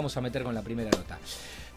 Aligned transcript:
Vamos 0.00 0.16
a 0.16 0.20
meter 0.20 0.42
con 0.42 0.52
la 0.52 0.60
primera 0.62 0.90
nota. 0.90 1.16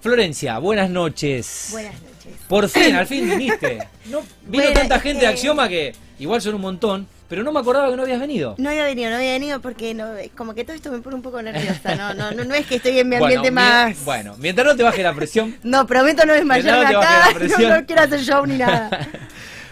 Florencia, 0.02 0.58
buenas 0.58 0.90
noches. 0.90 1.68
Buenas 1.70 1.94
noches. 2.02 2.34
Por 2.48 2.68
fin, 2.68 2.96
al 2.96 3.06
fin 3.06 3.30
viniste. 3.30 3.78
No, 4.06 4.22
vino 4.48 4.64
Bueno, 4.64 4.72
tanta 4.80 5.00
gente 5.00 5.22
de 5.22 5.28
Axioma 5.28 5.70
que 5.70 5.94
igual 6.18 6.42
son 6.42 6.56
un 6.56 6.62
montón, 6.62 7.08
pero 7.30 7.44
no 7.44 7.52
me 7.52 7.60
acordaba 7.60 7.92
que 7.92 7.96
no 7.96 8.02
habías 8.02 8.20
venido. 8.20 8.56
No 8.58 8.70
había 8.70 8.86
venido, 8.86 9.12
no 9.12 9.18
había 9.18 9.34
venido 9.34 9.62
porque 9.62 9.94
no, 9.94 10.14
como 10.36 10.56
que 10.56 10.64
todo 10.66 10.76
esto 10.76 10.92
me 10.92 10.98
pone 10.98 11.16
un 11.16 11.22
poco 11.22 11.40
nerviosa. 11.44 11.94
No, 11.96 12.16
no, 12.16 12.32
no, 12.32 12.44
no 12.44 12.56
es 12.56 12.66
que 12.66 12.78
estoy 12.78 12.98
en 12.98 13.08
mi 13.08 13.18
Bueno, 13.20 13.26
ambiente 13.26 13.52
mi- 13.52 13.56
más. 13.56 14.04
Bueno, 14.04 14.36
mientras 14.40 14.66
no 14.66 14.76
te 14.76 14.82
baje 14.82 15.04
la 15.04 15.14
presión. 15.14 15.56
No, 15.64 15.86
prometo 15.86 16.26
no 16.26 16.34
desmayarme 16.34 16.88
acá. 16.88 17.30
la 17.40 17.48
No, 17.70 17.76
no 17.82 17.86
quiero 17.86 18.02
hacer 18.02 18.22
show 18.22 18.44
ni 18.48 18.58
nada. 18.58 18.90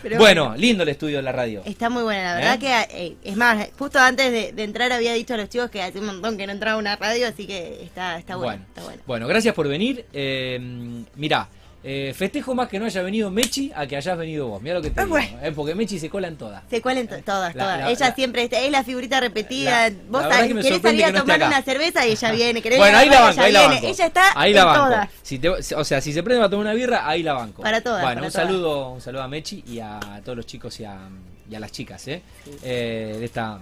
Pero 0.05 0.19
bueno, 0.19 0.55
lindo 0.55 0.83
el 0.83 0.89
estudio 0.89 1.17
de 1.17 1.23
la 1.23 1.31
radio. 1.31 1.63
Está 1.65 1.89
muy 1.89 2.03
buena, 2.03 2.23
la 2.23 2.35
verdad 2.35 2.55
¿Eh? 2.55 2.59
que, 2.59 3.05
eh, 3.07 3.15
es 3.23 3.35
más, 3.35 3.69
justo 3.75 3.97
antes 3.97 4.31
de, 4.31 4.51
de 4.51 4.63
entrar 4.63 4.91
había 4.91 5.13
dicho 5.13 5.33
a 5.33 5.37
los 5.37 5.49
chicos 5.49 5.71
que 5.71 5.81
hace 5.81 5.97
un 5.97 6.05
montón 6.05 6.37
que 6.37 6.45
no 6.45 6.53
entraba 6.53 6.77
una 6.77 6.95
radio, 6.95 7.27
así 7.27 7.47
que 7.47 7.81
está, 7.83 8.19
está 8.19 8.35
bueno, 8.35 8.51
bueno, 8.51 8.65
está 8.67 8.83
bueno. 8.83 9.03
bueno, 9.07 9.27
gracias 9.27 9.55
por 9.55 9.67
venir. 9.67 10.05
Eh, 10.13 10.59
mirá, 11.15 11.49
eh, 11.87 12.15
festejo 12.15 12.55
más 12.55 12.67
que 12.67 12.79
no 12.79 12.85
haya 12.85 13.03
venido 13.03 13.29
Mechi 13.29 13.71
a 13.75 13.85
que 13.85 13.95
hayas 13.95 14.17
venido 14.17 14.47
vos. 14.47 14.59
Mira 14.59 14.73
lo 14.73 14.81
que 14.81 14.89
te 14.89 15.01
digo, 15.01 15.11
bueno. 15.11 15.37
eh, 15.43 15.51
porque 15.55 15.75
Mechi 15.75 15.99
se 15.99 16.09
cola 16.09 16.27
en 16.27 16.35
todas. 16.35 16.63
Se 16.67 16.81
cuelen 16.81 17.07
to- 17.07 17.21
todas, 17.23 17.53
La- 17.53 17.63
todas. 17.63 17.79
la- 17.81 17.91
ella 17.91 18.09
la- 18.09 18.15
siempre 18.15 18.49
es 18.51 18.71
la 18.71 18.83
figurita 18.83 19.19
repetida. 19.19 19.91
Vos 20.09 20.23
sabés, 20.23 20.51
que 20.53 20.59
querés 20.61 20.81
salir 20.81 21.05
a 21.05 21.11
no 21.11 21.19
tomar 21.21 21.43
una 21.43 21.61
cerveza 21.61 22.07
y 22.07 22.13
ella 22.13 22.31
viene. 22.31 22.61
querés 22.63 22.79
Bueno, 22.79 22.97
ahí 22.97 23.07
la 23.07 23.21
banco, 23.21 23.33
ella 23.33 23.43
ahí 23.43 23.51
la 23.53 23.67
banco. 23.67 23.87
Ella 23.87 24.05
está 24.07 24.23
ahí 24.35 24.53
la 24.53 24.65
banco. 24.65 24.85
todas. 24.85 25.09
Si 25.21 25.37
te- 25.39 25.49
o 25.49 25.83
sea, 25.83 26.01
si 26.01 26.11
se 26.11 26.23
prende 26.23 26.39
para 26.39 26.49
tomar 26.49 26.65
una 26.65 26.73
birra, 26.73 27.07
ahí 27.07 27.21
la 27.21 27.33
banco. 27.33 27.61
Para 27.61 27.81
todas, 27.81 28.01
Bueno, 28.01 28.15
para 28.15 28.27
un 28.27 28.31
todas. 28.33 28.47
saludo, 28.47 28.89
un 28.89 29.01
saludo 29.01 29.21
a 29.21 29.27
Mechi 29.27 29.63
y 29.67 29.79
a 29.79 29.99
todos 30.23 30.35
los 30.37 30.45
chicos 30.47 30.79
y 30.79 30.85
a, 30.85 30.97
y 31.51 31.53
a 31.53 31.59
las 31.59 31.71
chicas, 31.71 32.07
¿eh? 32.07 32.21
Eh, 32.63 33.15
de 33.19 33.25
esta 33.25 33.59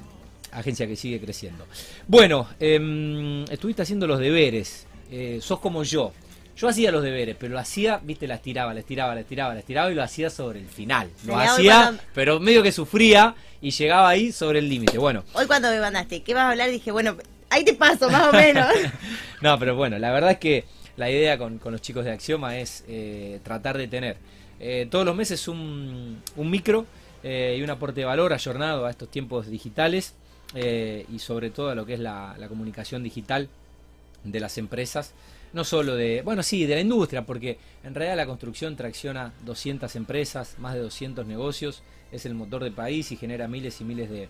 agencia 0.53 0.87
que 0.87 0.95
sigue 0.95 1.19
creciendo. 1.19 1.65
Bueno, 2.07 2.47
em, 2.59 3.43
estuviste 3.45 3.81
haciendo 3.81 4.07
los 4.07 4.19
deberes. 4.19 4.85
Eh, 5.11 5.39
sos 5.41 5.59
como 5.59 5.83
yo. 5.83 6.11
Yo 6.55 6.67
hacía 6.67 6.91
los 6.91 7.03
deberes, 7.03 7.35
pero 7.39 7.53
lo 7.53 7.59
hacía, 7.59 7.99
viste, 8.03 8.27
las 8.27 8.41
tiraba, 8.41 8.73
las 8.73 8.85
tiraba, 8.85 9.15
las 9.15 9.25
tiraba, 9.25 9.55
las 9.55 9.63
tiraba 9.63 9.91
y 9.91 9.95
lo 9.95 10.03
hacía 10.03 10.29
sobre 10.29 10.59
el 10.59 10.67
final. 10.67 11.09
Lo 11.25 11.35
Mirá, 11.35 11.53
hacía, 11.53 11.81
cuando- 11.83 12.03
pero 12.13 12.39
medio 12.39 12.61
que 12.61 12.71
sufría 12.71 13.33
y 13.61 13.71
llegaba 13.71 14.09
ahí 14.09 14.31
sobre 14.31 14.59
el 14.59 14.69
límite. 14.69 14.97
Bueno, 14.99 15.23
Hoy 15.33 15.47
cuando 15.47 15.69
me 15.69 15.79
mandaste, 15.79 16.21
¿qué 16.21 16.33
vas 16.33 16.43
a 16.43 16.49
hablar? 16.51 16.69
Dije, 16.69 16.91
bueno, 16.91 17.17
ahí 17.49 17.63
te 17.63 17.73
paso, 17.73 18.09
más 18.09 18.27
o 18.27 18.33
menos. 18.33 18.67
No, 19.41 19.59
pero 19.59 19.75
bueno, 19.75 19.97
la 19.99 20.11
verdad 20.11 20.31
es 20.31 20.37
que 20.37 20.63
la 20.95 21.09
idea 21.09 21.37
con, 21.37 21.57
con 21.57 21.71
los 21.73 21.81
chicos 21.81 22.05
de 22.05 22.11
Axioma 22.11 22.57
es 22.59 22.85
eh, 22.87 23.39
tratar 23.43 23.77
de 23.77 23.87
tener 23.89 24.15
eh, 24.59 24.87
todos 24.89 25.05
los 25.05 25.15
meses 25.15 25.47
un, 25.49 26.21
un 26.37 26.49
micro 26.49 26.85
eh, 27.23 27.57
y 27.59 27.61
un 27.63 27.69
aporte 27.69 27.99
de 28.01 28.05
valor 28.05 28.31
ayornado 28.31 28.85
a 28.85 28.89
estos 28.91 29.09
tiempos 29.09 29.47
digitales 29.47 30.13
y 30.55 31.17
sobre 31.19 31.49
todo 31.49 31.71
a 31.71 31.75
lo 31.75 31.83
que 31.85 31.95
es 31.95 31.99
la, 31.99 32.35
la 32.37 32.47
comunicación 32.47 33.01
digital 33.01 33.49
de 34.23 34.39
las 34.39 34.57
empresas. 34.59 35.13
No 35.53 35.63
solo 35.63 35.95
de, 35.95 36.21
bueno, 36.23 36.41
sí, 36.43 36.65
de 36.65 36.75
la 36.75 36.81
industria, 36.81 37.25
porque 37.25 37.57
en 37.83 37.93
realidad 37.93 38.17
la 38.17 38.25
construcción 38.25 38.75
tracciona 38.75 39.33
200 39.45 39.95
empresas, 39.95 40.55
más 40.57 40.73
de 40.73 40.79
200 40.79 41.25
negocios, 41.27 41.83
es 42.11 42.25
el 42.25 42.33
motor 42.33 42.63
del 42.63 42.73
país 42.73 43.11
y 43.11 43.17
genera 43.17 43.47
miles 43.47 43.79
y 43.79 43.83
miles 43.83 44.09
de, 44.09 44.29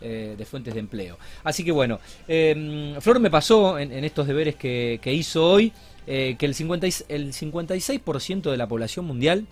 eh, 0.00 0.34
de 0.36 0.44
fuentes 0.44 0.74
de 0.74 0.80
empleo. 0.80 1.16
Así 1.44 1.64
que 1.64 1.70
bueno, 1.72 2.00
eh, 2.26 2.96
Flor 3.00 3.20
me 3.20 3.30
pasó 3.30 3.78
en, 3.78 3.92
estos 4.04 4.26
deberes 4.26 4.56
que, 4.56 4.98
que 5.00 5.12
hizo 5.12 5.46
hoy 5.48 5.72
eh, 6.06 6.34
que 6.38 6.46
el, 6.46 6.54
50 6.54 6.86
y- 6.88 6.92
el 7.08 7.32
56% 7.32 8.50
de 8.50 8.56
la 8.56 8.66
población 8.66 9.04
mundial 9.04 9.46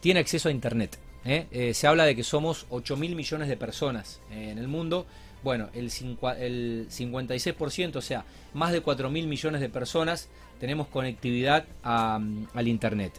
tiene 0.00 0.20
acceso 0.20 0.48
a 0.48 0.52
Internet. 0.52 0.98
¿eh? 1.24 1.72
Se 1.74 1.86
habla 1.86 2.04
de 2.04 2.14
que 2.14 2.24
somos 2.24 2.66
8 2.70 2.96
mil 2.96 3.14
millones 3.14 3.48
de 3.48 3.56
personas 3.56 4.20
en 4.30 4.58
el 4.58 4.68
mundo. 4.68 5.06
Bueno, 5.42 5.68
el, 5.74 5.86
el 6.38 6.86
56%, 6.88 7.96
o 7.96 8.00
sea, 8.00 8.24
más 8.54 8.72
de 8.72 8.80
4 8.80 9.10
mil 9.10 9.26
millones 9.26 9.60
de 9.60 9.68
personas 9.68 10.28
tenemos 10.60 10.86
conectividad 10.86 11.64
a, 11.82 12.18
mm, 12.18 12.48
al 12.54 12.68
Internet. 12.68 13.12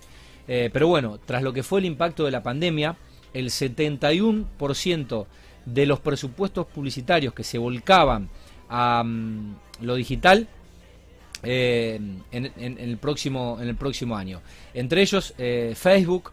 Eh, 0.47 0.69
pero 0.71 0.87
bueno, 0.87 1.19
tras 1.25 1.43
lo 1.43 1.53
que 1.53 1.63
fue 1.63 1.79
el 1.79 1.85
impacto 1.85 2.25
de 2.25 2.31
la 2.31 2.43
pandemia, 2.43 2.95
el 3.33 3.49
71% 3.49 5.25
de 5.65 5.85
los 5.85 5.99
presupuestos 5.99 6.67
publicitarios 6.67 7.33
que 7.33 7.43
se 7.43 7.57
volcaban 7.57 8.29
a 8.69 9.03
mm, 9.03 9.55
lo 9.81 9.95
digital 9.95 10.47
eh, 11.43 11.99
en 12.31 12.77
el 12.79 12.97
próximo, 12.97 13.57
en 13.61 13.67
el 13.67 13.75
próximo 13.75 14.15
año. 14.15 14.41
Entre 14.73 15.01
ellos 15.01 15.33
eh, 15.37 15.73
Facebook, 15.75 16.31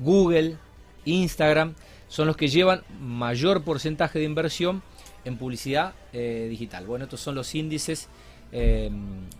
Google, 0.00 0.56
Instagram, 1.04 1.74
son 2.08 2.26
los 2.26 2.36
que 2.36 2.48
llevan 2.48 2.82
mayor 3.00 3.62
porcentaje 3.62 4.18
de 4.18 4.24
inversión 4.24 4.82
en 5.24 5.36
publicidad 5.36 5.94
eh, 6.12 6.46
digital. 6.48 6.86
Bueno, 6.86 7.04
estos 7.04 7.20
son 7.20 7.34
los 7.34 7.54
índices 7.54 8.08
eh, 8.52 8.90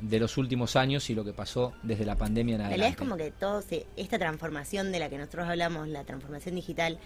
de 0.01 0.21
los 0.21 0.37
últimos 0.37 0.77
años 0.77 1.11
y 1.11 1.15
lo 1.15 1.25
que 1.25 1.33
pasó 1.33 1.73
desde 1.83 2.05
la 2.05 2.17
pandemia 2.17 2.55
en 2.55 2.61
adelante. 2.61 2.93
es 2.93 2.97
como 2.97 3.17
que 3.17 3.33
todo 3.33 3.61
se, 3.61 3.87
esta 3.97 4.19
transformación 4.19 4.93
de 4.93 5.01
la 5.01 5.09
que 5.09 5.19
nosotros 5.19 5.49
hablamos, 5.49 5.89
la 5.89 6.05
transformación 6.05 6.55
digital, 6.55 6.99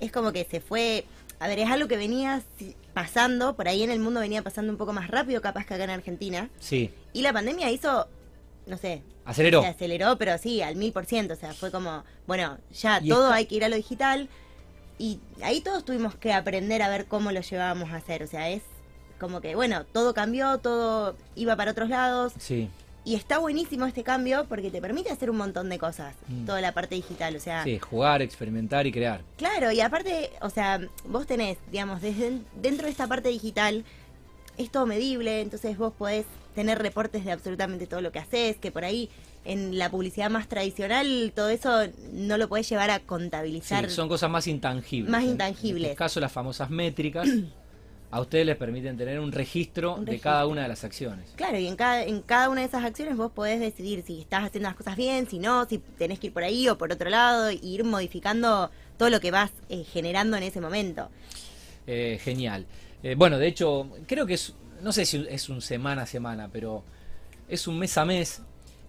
es 0.00 0.10
como 0.10 0.32
que 0.32 0.44
se 0.44 0.60
fue, 0.60 1.04
a 1.38 1.46
ver, 1.46 1.60
es 1.60 1.70
algo 1.70 1.86
que 1.86 1.96
venía 1.96 2.42
pasando, 2.94 3.54
por 3.54 3.68
ahí 3.68 3.84
en 3.84 3.90
el 3.90 4.00
mundo 4.00 4.18
venía 4.18 4.42
pasando 4.42 4.72
un 4.72 4.78
poco 4.78 4.92
más 4.92 5.08
rápido 5.08 5.40
capaz 5.40 5.64
que 5.64 5.74
acá 5.74 5.84
en 5.84 5.90
Argentina, 5.90 6.50
Sí, 6.58 6.90
y 7.12 7.22
la 7.22 7.32
pandemia 7.32 7.70
hizo, 7.70 8.08
no 8.66 8.76
sé, 8.76 9.02
aceleró. 9.24 9.62
se 9.62 9.68
aceleró, 9.68 10.18
pero 10.18 10.36
sí, 10.38 10.62
al 10.62 10.74
mil 10.74 10.92
por 10.92 11.06
ciento, 11.06 11.34
o 11.34 11.36
sea, 11.36 11.52
fue 11.52 11.70
como, 11.70 12.02
bueno, 12.26 12.58
ya 12.72 13.00
Y 13.00 13.08
todo 13.08 13.30
hay 13.30 13.46
que 13.46 13.54
ir 13.54 13.64
a 13.64 13.68
lo 13.68 13.76
digital, 13.76 14.28
y 15.02 15.18
ahí 15.42 15.60
todos 15.60 15.84
tuvimos 15.84 16.14
que 16.14 16.32
aprender 16.32 16.80
a 16.80 16.88
ver 16.88 17.06
cómo 17.06 17.32
lo 17.32 17.40
llevábamos 17.40 17.90
a 17.90 17.96
hacer, 17.96 18.22
o 18.22 18.26
sea, 18.28 18.50
es 18.50 18.62
como 19.18 19.40
que, 19.40 19.56
bueno, 19.56 19.84
todo 19.84 20.14
cambió, 20.14 20.58
todo 20.58 21.16
iba 21.34 21.56
para 21.56 21.72
otros 21.72 21.88
lados, 21.88 22.32
Sí, 22.38 22.68
y 23.04 23.16
está 23.16 23.38
buenísimo 23.38 23.84
este 23.86 24.04
cambio 24.04 24.46
porque 24.48 24.70
te 24.70 24.80
permite 24.80 25.10
hacer 25.10 25.28
un 25.28 25.36
montón 25.38 25.68
de 25.70 25.78
cosas, 25.78 26.14
Mm. 26.28 26.44
toda 26.46 26.60
la 26.60 26.70
parte 26.72 26.94
digital, 26.94 27.34
o 27.34 27.40
sea, 27.40 27.64
sí, 27.64 27.80
jugar, 27.80 28.22
experimentar 28.22 28.86
y 28.86 28.92
crear. 28.92 29.22
claro, 29.36 29.72
y 29.72 29.80
aparte, 29.80 30.30
o 30.40 30.50
sea, 30.50 30.80
vos 31.04 31.26
tenés, 31.26 31.58
digamos, 31.72 32.00
desde 32.00 32.38
dentro 32.60 32.86
de 32.86 32.92
esta 32.92 33.08
parte 33.08 33.28
digital, 33.28 33.84
es 34.56 34.70
todo 34.70 34.86
medible, 34.86 35.40
entonces 35.40 35.76
vos 35.78 35.92
podés 35.98 36.26
tener 36.54 36.78
reportes 36.78 37.24
de 37.24 37.32
absolutamente 37.32 37.86
todo 37.86 38.00
lo 38.00 38.12
que 38.12 38.18
haces, 38.18 38.56
que 38.56 38.70
por 38.70 38.84
ahí 38.84 39.08
en 39.44 39.78
la 39.78 39.90
publicidad 39.90 40.30
más 40.30 40.48
tradicional 40.48 41.32
todo 41.34 41.48
eso 41.48 41.82
no 42.12 42.36
lo 42.36 42.48
podés 42.48 42.68
llevar 42.68 42.90
a 42.90 43.00
contabilizar. 43.00 43.88
Sí, 43.88 43.94
son 43.94 44.08
cosas 44.08 44.30
más 44.30 44.46
intangibles. 44.46 45.10
Más 45.10 45.24
intangibles. 45.24 45.84
En 45.84 45.90
este 45.90 45.96
caso, 45.96 46.20
las 46.20 46.32
famosas 46.32 46.70
métricas 46.70 47.28
a 48.12 48.20
ustedes 48.20 48.44
les 48.44 48.56
permiten 48.56 48.98
tener 48.98 49.18
un 49.18 49.32
registro, 49.32 49.94
Un 49.94 50.04
de 50.04 50.20
cada 50.20 50.46
una 50.46 50.62
de 50.62 50.68
las 50.68 50.84
acciones. 50.84 51.30
Claro, 51.34 51.58
y 51.58 51.66
en 51.66 51.76
cada, 51.76 52.04
en 52.04 52.20
cada 52.20 52.50
una 52.50 52.60
de 52.60 52.66
esas 52.66 52.84
acciones 52.84 53.16
vos 53.16 53.32
podés 53.32 53.58
decidir 53.58 54.04
si 54.06 54.20
estás 54.20 54.44
haciendo 54.44 54.68
las 54.68 54.76
cosas 54.76 54.96
bien, 54.96 55.26
si 55.26 55.38
no, 55.38 55.64
si 55.64 55.78
tenés 55.78 56.18
que 56.18 56.26
ir 56.26 56.32
por 56.34 56.44
ahí 56.44 56.68
o 56.68 56.76
por 56.76 56.92
otro 56.92 57.08
lado, 57.08 57.50
y 57.50 57.58
ir 57.62 57.84
modificando 57.84 58.70
todo 58.98 59.08
lo 59.08 59.18
que 59.18 59.30
vas 59.30 59.50
eh, 59.70 59.84
generando 59.84 60.36
en 60.36 60.42
ese 60.42 60.60
momento. 60.60 61.08
Eh, 61.86 62.20
genial. 62.22 62.66
Eh, 63.02 63.14
bueno, 63.16 63.38
de 63.38 63.48
hecho, 63.48 63.88
creo 64.06 64.26
que 64.26 64.34
es, 64.34 64.54
no 64.82 64.92
sé 64.92 65.06
si 65.06 65.24
es 65.30 65.48
un 65.48 65.60
semana 65.62 66.02
a 66.02 66.06
semana, 66.06 66.48
pero 66.52 66.82
es 67.48 67.66
un 67.66 67.78
mes 67.78 67.96
a 67.98 68.04
mes. 68.04 68.42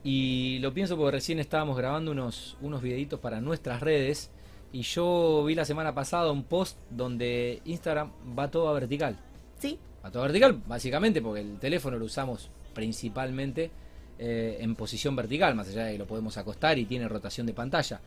Y 0.03 0.59
lo 0.59 0.73
pienso 0.73 0.97
porque 0.97 1.11
recién 1.11 1.39
estábamos 1.39 1.77
grabando 1.77 2.11
unos, 2.11 2.57
unos 2.61 2.81
videitos 2.81 3.19
para 3.19 3.39
nuestras 3.39 3.79
redes. 3.81 4.29
Y 4.73 4.81
yo 4.81 5.43
vi 5.45 5.55
la 5.55 5.65
semana 5.65 5.93
pasada 5.93 6.31
un 6.31 6.43
post 6.43 6.77
donde 6.89 7.61
Instagram 7.65 8.11
va 8.37 8.49
todo 8.49 8.67
a 8.69 8.73
vertical. 8.73 9.17
¿Sí? 9.59 9.79
A 10.01 10.11
todo 10.11 10.23
vertical, 10.23 10.61
básicamente, 10.67 11.21
porque 11.21 11.41
el 11.41 11.57
teléfono 11.59 11.97
lo 11.97 12.05
usamos 12.05 12.49
principalmente 12.73 13.71
eh, 14.19 14.57
en 14.59 14.75
posición 14.75 15.15
vertical, 15.15 15.55
más 15.55 15.69
allá 15.69 15.85
de 15.85 15.93
que 15.93 15.97
lo 15.99 16.05
podemos 16.07 16.37
acostar 16.37 16.77
y 16.77 16.85
tiene 16.85 17.07
rotación 17.07 17.45
de 17.47 17.53
pantalla. 17.53 18.01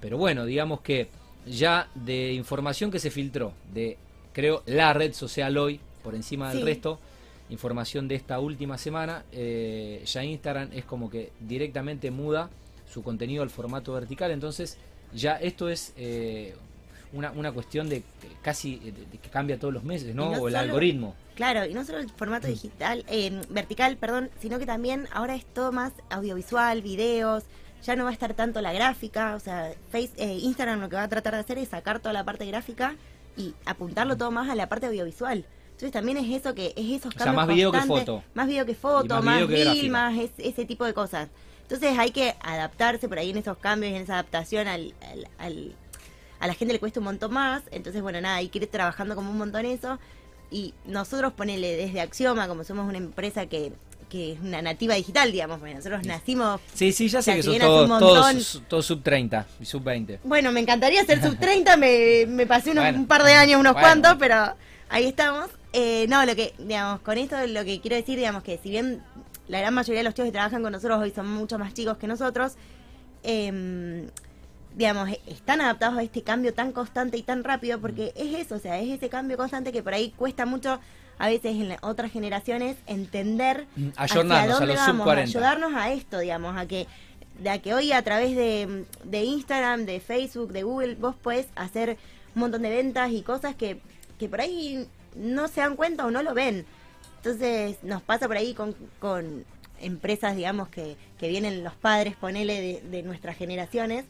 Pero 0.00 0.16
bueno, 0.16 0.44
digamos 0.46 0.80
que 0.80 1.08
ya 1.44 1.88
de 1.94 2.32
información 2.32 2.90
que 2.90 2.98
se 3.00 3.10
filtró 3.10 3.52
de, 3.74 3.98
creo, 4.32 4.62
la 4.66 4.92
red 4.94 5.12
social 5.12 5.56
hoy, 5.58 5.80
por 6.02 6.14
encima 6.14 6.48
del 6.50 6.58
Sí. 6.60 6.64
resto, 6.64 6.98
información 7.52 8.08
de 8.08 8.14
esta 8.16 8.40
última 8.40 8.78
semana, 8.78 9.24
eh, 9.32 10.02
ya 10.06 10.24
Instagram 10.24 10.70
es 10.72 10.84
como 10.84 11.08
que 11.10 11.30
directamente 11.40 12.10
muda 12.10 12.50
su 12.90 13.02
contenido 13.02 13.42
al 13.42 13.50
formato 13.50 13.92
vertical, 13.92 14.30
entonces 14.30 14.76
ya 15.14 15.36
esto 15.36 15.68
es 15.68 15.92
eh, 15.96 16.54
una, 17.12 17.30
una 17.32 17.52
cuestión 17.52 17.88
de 17.88 18.02
casi 18.42 18.76
de- 18.76 19.18
que 19.18 19.28
cambia 19.28 19.58
todos 19.58 19.72
los 19.74 19.84
meses, 19.84 20.14
¿no? 20.14 20.30
O 20.30 20.48
el 20.48 20.56
algoritmo. 20.56 21.14
Claro, 21.34 21.64
y 21.66 21.72
no 21.74 21.84
solo 21.84 21.98
el 21.98 22.10
formato 22.10 22.46
digital, 22.48 23.04
eh, 23.08 23.40
vertical, 23.50 23.96
perdón, 23.96 24.30
sino 24.40 24.58
que 24.58 24.66
también 24.66 25.06
ahora 25.12 25.34
es 25.34 25.44
todo 25.46 25.72
más 25.72 25.92
audiovisual, 26.10 26.82
videos, 26.82 27.44
ya 27.82 27.96
no 27.96 28.04
va 28.04 28.10
a 28.10 28.12
estar 28.12 28.34
tanto 28.34 28.60
la 28.60 28.72
gráfica, 28.72 29.34
o 29.34 29.40
sea, 29.40 29.72
Face, 29.90 30.10
eh, 30.16 30.38
Instagram 30.42 30.80
lo 30.80 30.88
que 30.88 30.96
va 30.96 31.02
a 31.04 31.08
tratar 31.08 31.34
de 31.34 31.40
hacer 31.40 31.58
es 31.58 31.68
sacar 31.68 32.00
toda 32.00 32.12
la 32.12 32.24
parte 32.24 32.46
gráfica 32.46 32.94
y 33.36 33.54
apuntarlo 33.64 34.16
todo 34.16 34.30
más 34.30 34.48
a 34.50 34.54
la 34.54 34.68
parte 34.68 34.86
audiovisual. 34.86 35.44
Entonces 35.82 35.94
también 36.00 36.16
es 36.18 36.40
eso 36.40 36.54
que 36.54 36.66
es 36.76 37.00
esos 37.00 37.06
O 37.12 37.18
sea, 37.18 37.24
cambios 37.26 37.34
más 37.34 37.48
video 37.48 37.72
que 37.72 37.80
foto. 37.80 38.22
más 38.34 38.46
video 38.46 38.64
que 38.64 38.74
foto, 38.76 39.04
Y 39.06 39.08
más 39.08 39.24
más, 39.24 39.40
que 39.40 39.46
reel, 39.64 39.90
más 39.90 40.16
es- 40.16 40.30
ese 40.38 40.64
tipo 40.64 40.84
de 40.84 40.94
cosas. 40.94 41.28
Entonces 41.62 41.98
hay 41.98 42.12
que 42.12 42.36
adaptarse 42.40 43.08
por 43.08 43.18
ahí 43.18 43.30
en 43.30 43.38
esos 43.38 43.56
cambios, 43.58 43.92
en 43.92 44.02
esa 44.02 44.12
adaptación 44.14 44.68
al, 44.68 44.94
al- 45.10 45.26
al- 45.38 45.74
a 46.38 46.46
la 46.46 46.54
gente 46.54 46.72
le 46.72 46.78
cuesta 46.78 47.00
un 47.00 47.04
montón 47.06 47.32
más. 47.32 47.62
Entonces, 47.72 48.00
bueno, 48.00 48.20
nada, 48.20 48.36
hay 48.36 48.46
que 48.48 48.58
ir 48.60 48.66
trabajando 48.68 49.16
como 49.16 49.32
un 49.32 49.38
montón 49.38 49.66
eso. 49.66 49.98
Y 50.52 50.72
nosotros, 50.84 51.32
ponele 51.32 51.76
desde 51.76 52.00
Axioma, 52.00 52.46
como 52.46 52.62
somos 52.62 52.88
una 52.88 52.98
empresa 52.98 53.46
que, 53.46 53.72
que 54.08 54.34
es 54.34 54.40
una 54.40 54.62
nativa 54.62 54.94
digital, 54.94 55.32
digamos, 55.32 55.58
bueno, 55.58 55.78
nosotros 55.78 56.04
nacimos... 56.06 56.60
Sí, 56.74 56.92
sí, 56.92 57.08
ya 57.08 57.22
sé 57.22 57.32
que 57.34 57.40
hace 57.40 57.58
todos, 57.58 58.86
sub 58.86 59.02
30 59.02 59.46
y 59.60 59.64
sub 59.64 59.82
20. 59.82 60.20
Bueno, 60.22 60.52
me 60.52 60.60
encantaría 60.60 61.04
ser 61.04 61.20
sub 61.20 61.36
30, 61.40 61.76
me, 61.76 62.26
me 62.28 62.46
pasé 62.46 62.70
unos, 62.70 62.84
Bueno. 62.84 62.98
un 63.00 63.06
par 63.08 63.24
de 63.24 63.32
años, 63.32 63.58
unos 63.58 63.72
Bueno. 63.72 63.88
cuantos, 63.88 64.14
pero 64.20 64.54
ahí 64.88 65.06
estamos. 65.06 65.46
Eh, 65.72 66.06
no, 66.08 66.24
lo 66.26 66.36
que, 66.36 66.54
digamos, 66.58 67.00
con 67.00 67.18
esto 67.18 67.36
lo 67.46 67.64
que 67.64 67.80
quiero 67.80 67.96
decir, 67.96 68.16
digamos, 68.18 68.42
que 68.42 68.58
si 68.62 68.70
bien 68.70 69.02
la 69.48 69.60
gran 69.60 69.74
mayoría 69.74 70.00
de 70.00 70.04
los 70.04 70.14
chicos 70.14 70.26
que 70.26 70.32
trabajan 70.32 70.62
con 70.62 70.72
nosotros 70.72 71.00
hoy 71.00 71.10
son 71.10 71.28
mucho 71.32 71.58
más 71.58 71.72
chicos 71.74 71.96
que 71.96 72.06
nosotros, 72.06 72.54
eh, 73.22 74.08
digamos, 74.76 75.10
están 75.26 75.60
adaptados 75.60 75.98
a 75.98 76.02
este 76.02 76.22
cambio 76.22 76.54
tan 76.54 76.72
constante 76.72 77.16
y 77.16 77.22
tan 77.22 77.44
rápido, 77.44 77.80
porque 77.80 78.12
es 78.16 78.34
eso, 78.34 78.56
o 78.56 78.58
sea, 78.58 78.78
es 78.78 78.90
ese 78.90 79.08
cambio 79.08 79.36
constante 79.36 79.72
que 79.72 79.82
por 79.82 79.94
ahí 79.94 80.10
cuesta 80.16 80.46
mucho 80.46 80.78
a 81.18 81.28
veces 81.28 81.54
en 81.56 81.76
otras 81.82 82.10
generaciones 82.10 82.76
entender 82.86 83.66
Mm, 83.76 83.88
hacia 83.96 84.20
ayornarnos 84.20 84.60
a 84.60 84.66
los 84.66 84.78
sub 84.78 84.86
vamos, 84.86 85.04
40. 85.04 85.38
ayudarnos 85.38 85.74
a 85.74 85.92
esto, 85.92 86.18
digamos, 86.18 86.56
a 86.56 86.66
que 86.66 86.86
de 87.38 87.50
a 87.50 87.60
que 87.60 87.74
hoy 87.74 87.92
a 87.92 88.02
través 88.02 88.36
de, 88.36 88.84
de 89.04 89.24
Instagram, 89.24 89.84
de 89.84 90.00
Facebook, 90.00 90.52
de 90.52 90.62
Google, 90.62 90.94
vos 90.96 91.16
podés 91.16 91.48
hacer 91.54 91.96
un 92.34 92.40
montón 92.40 92.62
de 92.62 92.70
ventas 92.70 93.10
y 93.10 93.22
cosas 93.22 93.54
que, 93.54 93.80
que 94.18 94.28
por 94.28 94.40
ahí 94.40 94.86
no 95.16 95.48
se 95.48 95.60
dan 95.60 95.76
cuenta 95.76 96.06
o 96.06 96.10
no 96.10 96.22
lo 96.22 96.34
ven. 96.34 96.64
Entonces 97.18 97.76
nos 97.82 98.02
pasa 98.02 98.26
por 98.26 98.36
ahí 98.36 98.54
con, 98.54 98.74
con 98.98 99.44
empresas, 99.80 100.36
digamos, 100.36 100.68
que, 100.68 100.96
que 101.18 101.28
vienen 101.28 101.62
los 101.64 101.74
padres, 101.74 102.16
ponele, 102.16 102.60
de, 102.60 102.80
de 102.90 103.02
nuestras 103.02 103.36
generaciones, 103.36 104.04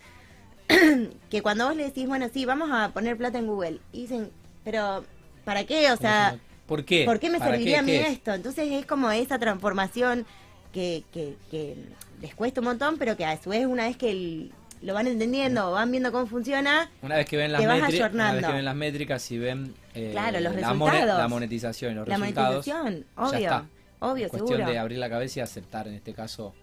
que 1.30 1.42
cuando 1.42 1.66
vos 1.66 1.76
le 1.76 1.84
decís, 1.84 2.06
bueno, 2.06 2.28
sí, 2.32 2.44
vamos 2.44 2.70
a 2.72 2.90
poner 2.92 3.16
plata 3.16 3.38
en 3.38 3.46
Google, 3.46 3.80
y 3.92 4.02
dicen, 4.02 4.30
pero 4.64 5.04
¿para 5.44 5.64
qué? 5.64 5.90
O 5.92 5.96
sea, 5.96 6.38
¿por 6.66 6.84
qué? 6.84 7.04
¿por 7.04 7.18
qué 7.20 7.30
me 7.30 7.38
¿Para 7.38 7.52
serviría 7.52 7.74
qué? 7.76 7.78
a 7.80 7.82
mí 7.82 7.92
esto? 7.96 8.32
Entonces 8.32 8.70
es 8.70 8.86
como 8.86 9.10
esa 9.10 9.38
transformación 9.38 10.24
que, 10.72 11.04
que, 11.12 11.36
que 11.50 11.76
les 12.20 12.34
cuesta 12.34 12.60
un 12.60 12.66
montón, 12.66 12.96
pero 12.98 13.16
que 13.16 13.24
a 13.24 13.42
su 13.42 13.50
vez 13.50 13.66
una 13.66 13.86
vez 13.86 13.96
que 13.96 14.10
el- 14.10 14.52
lo 14.82 14.94
van 14.94 15.06
entendiendo 15.06 15.70
van 15.72 15.90
viendo 15.90 16.12
cómo 16.12 16.26
funciona, 16.26 16.90
Una 17.02 17.16
vez 17.16 17.26
que 17.26 17.36
ven 17.36 17.52
las 17.52 17.60
métricas, 17.62 17.88
una 17.88 17.96
ayornando. 17.96 18.36
vez 18.36 18.46
que 18.46 18.52
ven 18.52 18.64
las 18.64 18.74
métricas 18.76 19.30
y 19.30 19.38
ven 19.38 19.74
eh, 19.94 20.08
Claro, 20.12 20.40
los 20.40 20.54
la, 20.56 20.74
mone- 20.74 20.92
resultados. 20.92 21.18
la 21.22 21.28
monetización 21.28 21.92
y 21.92 21.94
los 21.96 22.08
la 22.08 22.16
resultados, 22.16 22.66
monetización, 22.66 23.00
ya 23.16 23.22
obvio, 23.22 23.38
está. 23.38 23.66
obvio, 24.00 24.24
es 24.26 24.30
cuestión 24.30 24.56
seguro. 24.58 24.72
de 24.72 24.78
abrir 24.78 24.98
la 24.98 25.08
cabeza 25.08 25.40
y 25.40 25.42
aceptar 25.42 25.88
en 25.88 25.94
este 25.94 26.12
caso 26.14 26.54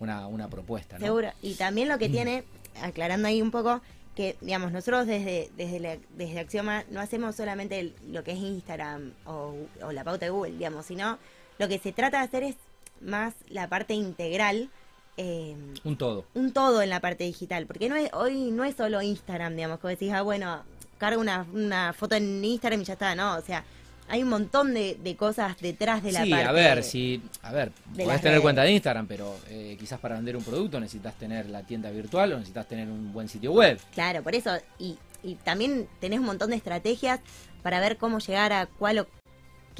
una, 0.00 0.26
una 0.26 0.48
propuesta, 0.48 0.98
¿no? 0.98 1.04
Seguro. 1.06 1.30
Y 1.42 1.54
también 1.54 1.88
lo 1.88 1.98
que 1.98 2.08
tiene, 2.08 2.44
aclarando 2.82 3.28
ahí 3.28 3.40
un 3.42 3.50
poco, 3.50 3.80
que 4.16 4.36
digamos, 4.40 4.72
nosotros 4.72 5.06
desde, 5.06 5.50
desde, 5.56 5.78
la- 5.78 5.98
desde 6.16 6.40
Axioma 6.40 6.84
no 6.90 7.00
hacemos 7.00 7.36
solamente 7.36 7.78
el- 7.78 7.94
lo 8.10 8.24
que 8.24 8.32
es 8.32 8.38
Instagram 8.38 9.12
o, 9.26 9.54
o 9.82 9.92
la 9.92 10.02
pauta 10.02 10.24
de 10.26 10.30
Google, 10.30 10.52
digamos, 10.52 10.86
sino 10.86 11.18
lo 11.58 11.68
que 11.68 11.78
se 11.78 11.92
trata 11.92 12.18
de 12.18 12.24
hacer 12.24 12.42
es 12.42 12.56
más 13.00 13.34
la 13.48 13.68
parte 13.68 13.94
integral, 13.94 14.70
eh, 15.16 15.56
Un 15.84 15.96
todo. 15.96 16.24
un 16.34 16.52
todo 16.52 16.82
en 16.82 16.90
la 16.90 17.00
parte 17.00 17.24
digital, 17.24 17.66
porque 17.66 17.88
no 17.88 17.96
es, 17.96 18.10
hoy 18.12 18.50
no 18.50 18.64
es 18.64 18.76
solo 18.76 19.02
Instagram, 19.02 19.56
digamos, 19.56 19.78
que 19.78 19.82
vos 19.86 19.90
decís, 19.90 20.12
ah, 20.12 20.22
bueno, 20.22 20.62
cargo 20.98 21.20
una, 21.20 21.46
una 21.52 21.92
foto 21.92 22.14
en 22.14 22.44
Instagram 22.44 22.80
y 22.80 22.84
ya 22.84 22.94
está, 22.94 23.14
no, 23.14 23.36
o 23.36 23.42
sea, 23.42 23.64
hay 24.08 24.22
un 24.24 24.28
montón 24.28 24.74
de, 24.74 24.98
de 25.02 25.14
cosas 25.14 25.56
detrás 25.60 26.02
de 26.02 26.10
la 26.10 26.24
sí, 26.24 26.30
parte. 26.30 26.44
a 26.46 26.52
ver, 26.52 26.82
si, 26.82 27.22
a 27.42 27.52
ver, 27.52 27.70
podés 27.96 28.20
tener 28.20 28.40
cuenta 28.40 28.62
de 28.62 28.72
Instagram, 28.72 29.06
pero 29.06 29.36
eh, 29.48 29.76
quizás 29.78 30.00
para 30.00 30.16
vender 30.16 30.36
un 30.36 30.42
producto 30.42 30.80
necesitas 30.80 31.14
tener 31.14 31.48
la 31.48 31.62
tienda 31.62 31.90
virtual 31.90 32.32
o 32.32 32.36
necesitas 32.38 32.66
tener 32.66 32.88
un 32.88 33.12
buen 33.12 33.28
sitio 33.28 33.52
web. 33.52 33.78
Claro, 33.94 34.22
por 34.24 34.34
eso. 34.34 34.50
Y, 34.80 34.98
y 35.22 35.36
también 35.36 35.86
tenés 36.00 36.18
un 36.18 36.26
montón 36.26 36.50
de 36.50 36.56
estrategias 36.56 37.20
para 37.62 37.78
ver 37.78 37.98
cómo 37.98 38.18
llegar 38.18 38.52
a 38.52 38.66
cuál 38.66 38.98
o 38.98 39.06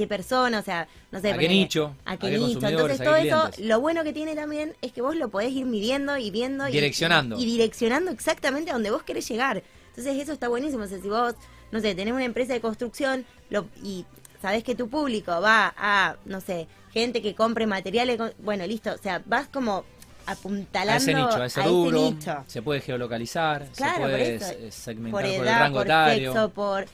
qué 0.00 0.06
persona, 0.06 0.58
o 0.58 0.62
sea, 0.62 0.88
no 1.12 1.20
sé. 1.20 1.32
¿A 1.32 1.38
qué 1.38 1.48
nicho? 1.48 1.94
A 2.04 2.12
¿A 2.12 2.16
qué 2.18 2.30
nicho. 2.30 2.66
Entonces 2.66 3.00
¿A 3.00 3.04
todo 3.04 3.16
eso, 3.16 3.50
lo 3.58 3.80
bueno 3.80 4.02
que 4.04 4.12
tiene 4.12 4.34
también 4.34 4.74
es 4.82 4.92
que 4.92 5.02
vos 5.02 5.14
lo 5.14 5.28
podés 5.28 5.52
ir 5.52 5.66
midiendo 5.66 6.16
y 6.16 6.30
viendo. 6.30 6.66
y- 6.68 6.72
Direccionando. 6.72 7.38
Y, 7.38 7.42
y 7.42 7.46
direccionando 7.46 8.10
exactamente 8.10 8.70
a 8.70 8.74
donde 8.74 8.90
vos 8.90 9.02
querés 9.02 9.28
llegar. 9.28 9.62
Entonces 9.90 10.16
eso 10.22 10.32
está 10.32 10.48
buenísimo. 10.48 10.84
O 10.84 10.86
sea, 10.86 10.98
si 11.00 11.08
vos, 11.08 11.34
no 11.72 11.80
sé, 11.80 11.94
tenés 11.94 12.14
una 12.14 12.24
empresa 12.24 12.52
de 12.54 12.60
construcción 12.60 13.26
lo, 13.50 13.66
y 13.82 14.06
sabés 14.40 14.64
que 14.64 14.74
tu 14.74 14.88
público 14.88 15.40
va 15.40 15.74
a, 15.76 16.16
no 16.24 16.40
sé, 16.40 16.66
gente 16.92 17.20
que 17.22 17.34
compre 17.34 17.66
materiales, 17.66 18.18
bueno, 18.38 18.66
listo. 18.66 18.92
O 18.92 18.98
sea, 18.98 19.22
vas 19.26 19.48
como 19.48 19.84
apuntalando 20.26 20.92
A 20.92 20.96
ese 20.96 21.14
nicho, 21.14 21.42
a 21.42 21.46
ese 21.46 21.60
a 21.60 21.66
nicho. 21.66 22.44
se 22.46 22.62
puede 22.62 22.80
geolocalizar, 22.80 23.66
Claro, 23.76 23.94
se 23.94 24.00
por 24.00 24.10
puede 24.10 24.34
eso. 24.36 24.52
eh, 24.52 24.70
segmentar 24.70 25.10
por 25.12 25.22
por, 25.22 25.30
edad, 25.44 25.54
el 25.54 25.60
rango 25.60 25.78
por 25.78 25.86
etario. 25.86 26.32
sexo, 26.32 26.48
por 26.50 26.86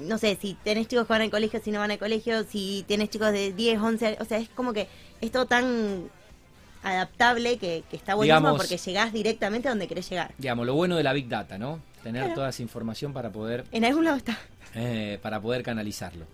no 0.00 0.18
sé, 0.18 0.36
si 0.40 0.54
tenés 0.64 0.88
chicos 0.88 1.06
que 1.06 1.12
van 1.12 1.22
al 1.22 1.30
colegio, 1.30 1.60
si 1.62 1.70
no 1.70 1.78
van 1.80 1.90
al 1.90 1.98
colegio, 1.98 2.44
si 2.44 2.84
tenés 2.88 3.10
chicos 3.10 3.32
de 3.32 3.52
10, 3.52 3.78
11, 3.80 4.06
años, 4.06 4.18
o 4.20 4.24
sea, 4.24 4.38
es 4.38 4.48
como 4.50 4.72
que 4.72 4.88
es 5.20 5.30
todo 5.30 5.46
tan 5.46 6.08
adaptable 6.82 7.58
que, 7.58 7.84
que 7.90 7.96
está 7.96 8.14
buenísimo 8.14 8.40
Digamos- 8.40 8.58
porque 8.60 8.76
llegás 8.78 9.12
directamente 9.12 9.68
a 9.68 9.72
donde 9.72 9.86
querés 9.88 10.08
llegar. 10.08 10.32
Digamos, 10.38 10.66
lo 10.66 10.74
bueno 10.74 10.96
de 10.96 11.02
la 11.02 11.12
Big 11.12 11.28
Data, 11.28 11.58
¿no? 11.58 11.80
Tener 12.02 12.22
Claro. 12.22 12.34
toda 12.36 12.48
esa 12.48 12.62
información 12.62 13.12
para 13.12 13.30
poder 13.30 13.64
En 13.72 13.84
algún 13.84 14.04
lado 14.04 14.16
está. 14.16 14.38
eh, 14.74 15.18
para 15.20 15.40
poder 15.40 15.62
canalizarlo. 15.62 16.24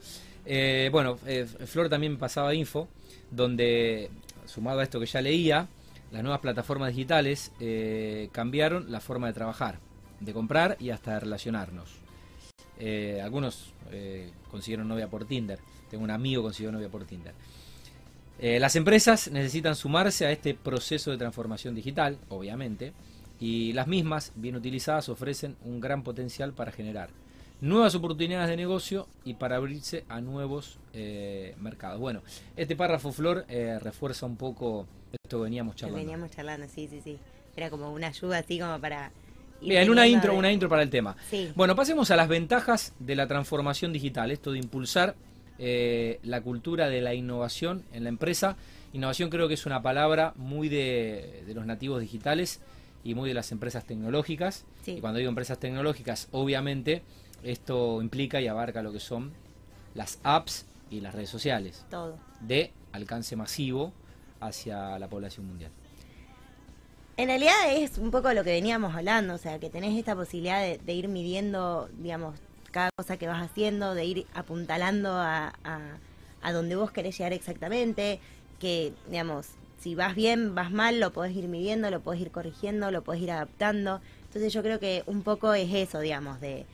Eh, 0.44 0.88
bueno, 0.92 1.18
eh, 1.26 1.44
Flor 1.66 1.88
también 1.88 2.12
me 2.12 2.18
pasaba 2.18 2.54
info, 2.54 2.88
donde, 3.32 4.10
sumado 4.44 4.78
a 4.78 4.84
esto 4.84 5.00
que 5.00 5.06
ya 5.06 5.20
leía, 5.20 5.66
las 6.12 6.22
nuevas 6.22 6.38
plataformas 6.40 6.90
digitales 6.94 7.50
eh, 7.58 8.28
cambiaron 8.30 8.92
la 8.92 9.00
forma 9.00 9.26
de 9.26 9.32
trabajar, 9.32 9.80
de 10.20 10.32
comprar 10.32 10.76
y 10.78 10.90
hasta 10.90 11.14
de 11.14 11.20
relacionarnos. 11.20 11.90
Eh, 12.78 13.20
algunos 13.22 13.72
eh, 13.90 14.30
consiguieron 14.50 14.88
novia 14.88 15.08
por 15.08 15.24
Tinder. 15.24 15.58
Tengo 15.90 16.04
un 16.04 16.10
amigo 16.10 16.42
que 16.42 16.46
consiguió 16.46 16.72
novia 16.72 16.88
por 16.88 17.04
Tinder. 17.04 17.34
Eh, 18.38 18.60
las 18.60 18.76
empresas 18.76 19.30
necesitan 19.30 19.74
sumarse 19.74 20.26
a 20.26 20.30
este 20.30 20.54
proceso 20.54 21.10
de 21.10 21.16
transformación 21.16 21.74
digital, 21.74 22.18
obviamente, 22.28 22.92
y 23.40 23.72
las 23.72 23.86
mismas, 23.86 24.32
bien 24.34 24.56
utilizadas, 24.56 25.08
ofrecen 25.08 25.56
un 25.64 25.80
gran 25.80 26.02
potencial 26.02 26.52
para 26.52 26.70
generar 26.70 27.08
nuevas 27.60 27.94
oportunidades 27.94 28.50
de 28.50 28.56
negocio 28.56 29.08
y 29.24 29.34
para 29.34 29.56
abrirse 29.56 30.04
a 30.08 30.20
nuevos 30.20 30.78
eh, 30.92 31.54
mercados. 31.58 31.98
Bueno, 31.98 32.22
este 32.56 32.76
párrafo, 32.76 33.12
Flor, 33.12 33.46
eh, 33.48 33.78
refuerza 33.80 34.26
un 34.26 34.36
poco 34.36 34.86
esto 35.12 35.38
que 35.38 35.44
veníamos 35.44 35.76
charlando. 35.76 36.04
veníamos 36.04 36.30
charlando, 36.30 36.66
sí, 36.68 36.88
sí, 36.88 37.00
sí. 37.02 37.18
Era 37.56 37.70
como 37.70 37.90
una 37.92 38.08
ayuda 38.08 38.38
así 38.38 38.58
como 38.58 38.78
para... 38.78 39.10
ir 39.60 39.68
Bien, 39.70 39.90
una 39.90 40.06
intro, 40.06 40.34
una 40.34 40.52
intro 40.52 40.68
para 40.68 40.82
el 40.82 40.90
tema. 40.90 41.16
Sí. 41.30 41.50
Bueno, 41.54 41.74
pasemos 41.76 42.10
a 42.10 42.16
las 42.16 42.28
ventajas 42.28 42.94
de 42.98 43.16
la 43.16 43.26
transformación 43.26 43.92
digital, 43.92 44.30
esto 44.30 44.52
de 44.52 44.58
impulsar 44.58 45.14
eh, 45.58 46.20
la 46.22 46.40
cultura 46.40 46.88
de 46.88 47.00
la 47.00 47.14
innovación 47.14 47.84
en 47.92 48.04
la 48.04 48.08
empresa. 48.08 48.56
Innovación 48.92 49.30
creo 49.30 49.48
que 49.48 49.54
es 49.54 49.66
una 49.66 49.82
palabra 49.82 50.32
muy 50.36 50.68
de, 50.68 51.42
de 51.46 51.54
los 51.54 51.66
nativos 51.66 52.00
digitales 52.00 52.60
y 53.04 53.14
muy 53.14 53.28
de 53.28 53.34
las 53.34 53.52
empresas 53.52 53.84
tecnológicas. 53.84 54.64
Sí. 54.82 54.92
Y 54.92 55.00
cuando 55.00 55.18
digo 55.18 55.28
empresas 55.28 55.58
tecnológicas, 55.58 56.28
obviamente 56.32 57.02
esto 57.42 58.02
implica 58.02 58.40
y 58.40 58.48
abarca 58.48 58.82
lo 58.82 58.92
que 58.92 59.00
son 59.00 59.32
las 59.94 60.18
apps 60.22 60.66
y 60.90 61.00
las 61.00 61.14
redes 61.14 61.30
sociales 61.30 61.84
Todo. 61.90 62.18
de 62.40 62.72
alcance 62.92 63.36
masivo 63.36 63.92
hacia 64.40 64.98
la 64.98 65.08
población 65.08 65.46
mundial. 65.46 65.70
En 67.16 67.28
realidad 67.28 67.54
es 67.74 67.96
un 67.98 68.10
poco 68.10 68.32
lo 68.34 68.44
que 68.44 68.50
veníamos 68.50 68.94
hablando, 68.94 69.34
o 69.34 69.38
sea, 69.38 69.58
que 69.58 69.70
tenés 69.70 69.96
esta 69.98 70.14
posibilidad 70.14 70.60
de, 70.60 70.78
de 70.78 70.92
ir 70.92 71.08
midiendo, 71.08 71.88
digamos, 71.98 72.38
cada 72.70 72.90
cosa 72.94 73.16
que 73.16 73.26
vas 73.26 73.42
haciendo, 73.42 73.94
de 73.94 74.04
ir 74.04 74.26
apuntalando 74.34 75.12
a, 75.12 75.54
a, 75.64 75.80
a 76.42 76.52
donde 76.52 76.76
vos 76.76 76.90
querés 76.90 77.16
llegar 77.16 77.32
exactamente, 77.32 78.20
que, 78.60 78.92
digamos, 79.08 79.46
si 79.80 79.94
vas 79.94 80.14
bien, 80.14 80.54
vas 80.54 80.70
mal, 80.70 81.00
lo 81.00 81.10
podés 81.12 81.34
ir 81.34 81.48
midiendo, 81.48 81.90
lo 81.90 82.00
podés 82.00 82.20
ir 82.20 82.30
corrigiendo, 82.30 82.90
lo 82.90 83.02
podés 83.02 83.22
ir 83.22 83.30
adaptando. 83.30 84.00
Entonces 84.26 84.52
yo 84.52 84.62
creo 84.62 84.78
que 84.78 85.02
un 85.06 85.22
poco 85.22 85.54
es 85.54 85.72
eso, 85.72 86.00
digamos, 86.00 86.38
de, 86.42 86.66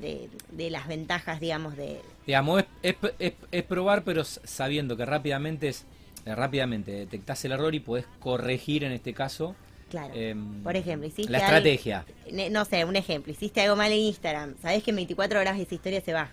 de, 0.00 0.28
de 0.50 0.70
las 0.70 0.88
ventajas, 0.88 1.38
digamos, 1.38 1.76
de... 1.76 2.00
Digamos, 2.26 2.64
es, 2.82 2.96
es- 3.02 3.12
es- 3.20 3.32
es 3.52 3.62
probar, 3.62 4.02
pero 4.02 4.24
sabiendo 4.24 4.96
que 4.96 5.06
rápidamente 5.06 5.68
es 5.68 5.84
eh, 6.24 6.34
rápidamente 6.34 6.90
detectás 6.90 7.44
el 7.44 7.52
error 7.52 7.72
y 7.76 7.78
podés 7.80 8.06
corregir 8.18 8.82
en 8.82 8.90
este 8.90 9.12
caso 9.14 9.54
Claro. 9.90 10.12
em, 10.14 10.62
Por 10.62 10.74
ejemplo, 10.76 11.06
hiciste 11.06 11.30
la 11.30 11.38
estrategia. 11.38 12.04
No 12.50 12.64
sé, 12.64 12.84
un 12.84 12.96
ejemplo, 12.96 13.32
hiciste 13.32 13.60
algo 13.62 13.76
mal 13.76 13.92
en 13.92 13.98
Instagram, 13.98 14.56
sabés 14.60 14.82
que 14.82 14.90
en 14.90 14.96
24 14.96 15.38
horas 15.40 15.58
esa 15.58 15.74
historia 15.74 16.00
se 16.00 16.12
va. 16.12 16.30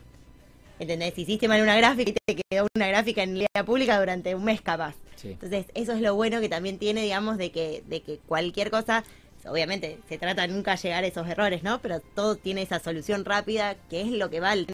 ¿Entendés? 0.79 1.17
Hiciste 1.17 1.48
mal 1.48 1.62
una 1.62 1.75
gráfica 1.75 2.12
y 2.12 2.33
te 2.36 2.41
quedó 2.50 2.67
una 2.75 2.88
gráfica 2.88 3.22
en 3.24 3.39
la 3.55 3.63
pública 3.63 4.00
durante 4.00 4.33
un 4.33 4.43
mes 4.43 4.60
capaz. 4.62 4.95
Sí. 5.15 5.29
Entonces, 5.29 5.67
eso 5.75 5.93
es 5.93 6.01
lo 6.01 6.15
bueno 6.15 6.41
que 6.41 6.50
también 6.50 6.79
tiene, 6.79 7.03
digamos, 7.03 7.38
de 7.38 7.51
que, 7.51 7.83
de 7.88 8.01
que 8.01 8.17
cualquier 8.27 8.72
cosa, 8.72 9.03
obviamente 9.45 10.00
se 10.10 10.17
trata 10.17 10.41
de 10.41 10.48
nunca 10.50 10.75
llegar 10.75 11.03
a 11.03 11.07
esos 11.07 11.27
errores, 11.27 11.62
¿no? 11.63 11.79
Pero 11.79 12.00
todo 12.00 12.36
tiene 12.36 12.63
esa 12.63 12.79
solución 12.79 13.24
rápida, 13.24 13.75
que 13.89 14.01
es 14.01 14.07
lo 14.07 14.29
que 14.31 14.39
vale 14.39 14.65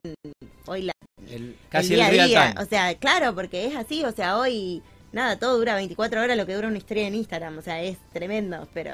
hoy 0.66 0.84
la, 0.84 0.94
El- 1.28 1.34
el 1.34 1.56
casi 1.70 1.96
día 1.96 2.06
el, 2.08 2.10
a 2.10 2.10
real 2.14 2.28
día. 2.30 2.50
time. 2.54 2.64
O 2.64 2.66
sea, 2.66 2.96
claro, 2.96 3.36
porque 3.36 3.66
es 3.68 3.76
así, 3.76 4.04
o 4.06 4.12
sea, 4.14 4.38
hoy, 4.40 4.82
nada, 5.12 5.38
todo 5.40 5.58
dura 5.58 5.76
24 5.76 6.22
horas 6.22 6.38
lo 6.38 6.46
que 6.46 6.54
dura 6.56 6.68
una 6.68 6.78
historia 6.78 7.08
en 7.08 7.16
Instagram, 7.16 7.58
o 7.58 7.62
sea, 7.62 7.82
es 7.82 7.98
tremendo, 8.14 8.68
pero 8.74 8.92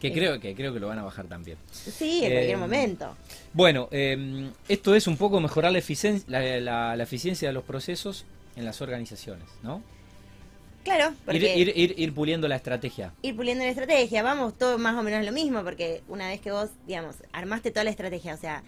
que 0.00 0.08
es- 0.08 0.14
creo 0.14 0.38
que 0.40 0.54
creo 0.54 0.72
que 0.72 0.80
lo 0.80 0.88
van 0.88 0.98
a 0.98 1.02
bajar 1.02 1.26
también. 1.26 1.58
sí, 1.72 2.20
en 2.24 2.30
Eh, 2.30 2.34
cualquier 2.34 2.58
momento. 2.58 3.16
Bueno, 3.52 3.88
em, 3.90 4.50
esto 4.68 4.94
es 4.94 5.06
un 5.06 5.16
poco 5.16 5.40
mejorar 5.40 5.72
la, 5.72 5.78
eficien- 5.80 6.22
la, 6.28 6.40
la- 6.60 6.96
la 6.96 7.02
eficiencia 7.02 7.48
de 7.48 7.54
los 7.54 7.64
procesos 7.64 8.24
en 8.56 8.64
las 8.64 8.80
organizaciones, 8.80 9.46
¿no? 9.62 9.82
Claro, 10.84 11.12
porque 11.24 11.54
Ir, 11.56 11.68
ir, 11.68 11.72
ir, 11.76 11.94
ir 11.98 12.14
puliendo 12.14 12.48
la 12.48 12.56
estrategia. 12.56 13.12
ir 13.22 13.36
puliendo 13.36 13.62
la 13.64 13.70
estrategia, 13.70 14.22
vamos, 14.22 14.56
todo 14.56 14.78
más 14.78 14.96
o 14.96 15.02
menos 15.02 15.24
lo 15.24 15.32
mismo, 15.32 15.62
porque 15.62 16.02
una 16.08 16.28
vez 16.28 16.40
que 16.40 16.50
vos, 16.50 16.70
digamos, 16.86 17.16
armaste 17.32 17.70
toda 17.70 17.84
la 17.84 17.90
estrategia, 17.90 18.34
o 18.34 18.38
sea, 18.38 18.62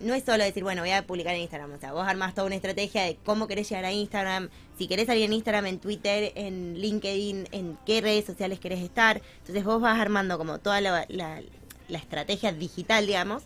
no 0.00 0.14
es 0.14 0.24
solo 0.24 0.44
decir, 0.44 0.62
bueno, 0.62 0.82
voy 0.82 0.90
a 0.90 1.06
publicar 1.06 1.34
en 1.34 1.42
Instagram, 1.42 1.72
o 1.72 1.78
sea, 1.78 1.92
vos 1.92 2.06
armás 2.06 2.34
toda 2.34 2.46
una 2.46 2.56
estrategia 2.56 3.02
de 3.02 3.16
cómo 3.24 3.46
querés 3.48 3.68
llegar 3.68 3.84
a 3.84 3.92
Instagram, 3.92 4.48
si 4.78 4.86
querés 4.86 5.06
salir 5.06 5.24
en 5.24 5.32
Instagram, 5.32 5.66
en 5.66 5.78
Twitter, 5.78 6.32
en 6.36 6.78
LinkedIn, 6.78 7.48
en 7.52 7.78
qué 7.84 8.00
redes 8.00 8.24
sociales 8.24 8.60
querés 8.60 8.80
estar, 8.80 9.20
entonces 9.40 9.64
vos 9.64 9.80
vas 9.80 9.98
armando 9.98 10.38
como 10.38 10.58
toda 10.58 10.80
la, 10.80 11.04
la- 11.08 11.42
la 11.88 11.98
estrategia 11.98 12.52
digital, 12.52 13.06
digamos, 13.06 13.42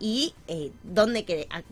y 0.00 0.34
eh, 0.48 0.70
dónde 0.82 1.24
querés, 1.24 1.46
a, 1.50 1.62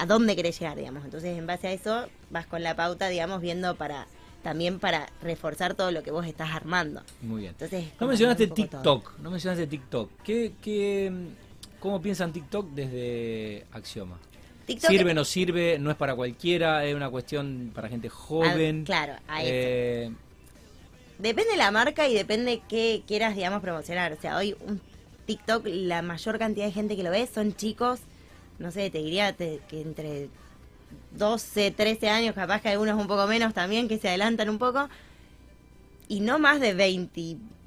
a 0.00 0.06
dónde 0.06 0.36
querés 0.36 0.58
llegar, 0.58 0.76
digamos, 0.76 1.04
entonces 1.04 1.36
en 1.36 1.46
base 1.46 1.68
a 1.68 1.72
eso 1.72 2.08
vas 2.30 2.46
con 2.46 2.62
la 2.62 2.76
pauta, 2.76 3.08
digamos, 3.08 3.40
viendo 3.40 3.74
para 3.76 4.06
también 4.42 4.78
para 4.78 5.10
reforzar 5.20 5.74
todo 5.74 5.90
lo 5.90 6.04
que 6.04 6.12
vos 6.12 6.24
estás 6.24 6.50
armando. 6.52 7.02
Muy 7.22 7.40
bien. 7.40 7.52
Entonces, 7.58 7.86
No 8.00 8.06
mencionaste 8.06 8.46
todo. 8.46 8.54
TikTok, 8.54 9.18
no 9.18 9.30
mencionaste 9.32 9.66
TikTok. 9.66 10.10
¿Qué, 10.22 10.52
qué, 10.62 11.12
¿Cómo 11.80 12.00
piensan 12.02 12.32
TikTok 12.32 12.70
desde 12.70 13.66
Axioma? 13.72 14.18
TikTok- 14.66 14.88
¿Sirve, 14.88 15.14
no 15.14 15.24
sirve? 15.24 15.78
¿No 15.78 15.90
es 15.90 15.96
para 15.96 16.14
cualquiera? 16.14 16.84
¿Es 16.84 16.94
una 16.94 17.08
cuestión 17.08 17.70
para 17.74 17.88
gente 17.88 18.08
joven? 18.08 18.82
Ah, 18.82 18.86
claro, 18.86 19.12
a 19.28 19.40
eso. 19.42 19.50
Eh, 19.52 20.10
Depende 21.18 21.50
de 21.52 21.56
la 21.56 21.70
marca 21.72 22.06
y 22.08 22.14
depende 22.14 22.62
qué 22.68 23.02
quieras, 23.06 23.34
digamos, 23.34 23.60
promocionar. 23.60 24.12
O 24.12 24.20
sea, 24.20 24.36
hoy 24.36 24.54
un 24.66 24.80
TikTok, 25.26 25.66
la 25.66 26.00
mayor 26.02 26.38
cantidad 26.38 26.66
de 26.66 26.72
gente 26.72 26.96
que 26.96 27.02
lo 27.02 27.10
ve 27.10 27.26
son 27.26 27.54
chicos, 27.56 28.00
no 28.60 28.70
sé, 28.70 28.88
te 28.90 28.98
diría 28.98 29.32
te- 29.32 29.60
que 29.68 29.80
entre 29.80 30.28
12, 31.12 31.70
13 31.72 32.08
años, 32.08 32.34
capaz 32.34 32.60
que 32.62 32.68
algunos 32.68 33.00
un 33.00 33.08
poco 33.08 33.26
menos 33.26 33.52
también, 33.52 33.88
que 33.88 33.98
se 33.98 34.08
adelantan 34.08 34.48
un 34.48 34.58
poco, 34.58 34.88
y 36.08 36.20
no 36.20 36.38
más 36.38 36.60
de 36.60 36.74
20 36.74 37.36
por 37.40 37.57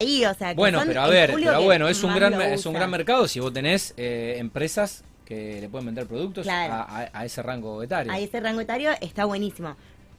ahí, 0.00 0.24
o 0.24 0.34
sea, 0.34 0.48
que 0.50 0.54
bueno, 0.54 0.78
son 0.78 0.88
pero 0.88 1.02
a 1.02 1.08
ver, 1.08 1.32
pero 1.34 1.62
bueno, 1.62 1.88
es 1.88 2.02
un 2.02 2.14
gran 2.14 2.40
es 2.40 2.66
un 2.66 2.74
gran 2.74 2.90
mercado 2.90 3.26
si 3.28 3.40
vos 3.40 3.52
tenés 3.52 3.94
eh, 3.96 4.36
empresas 4.38 5.04
que 5.24 5.60
le 5.60 5.68
pueden 5.68 5.86
vender 5.86 6.06
productos 6.06 6.44
Claro. 6.44 6.74
a, 6.74 6.82
a- 7.02 7.10
a 7.12 7.24
ese 7.24 7.42
rango 7.42 7.82
etario. 7.82 8.12
a 8.12 8.18
ese 8.18 8.40
rango 8.40 8.60
etario 8.60 8.90
está 9.00 9.24
buenísimo. 9.24 9.76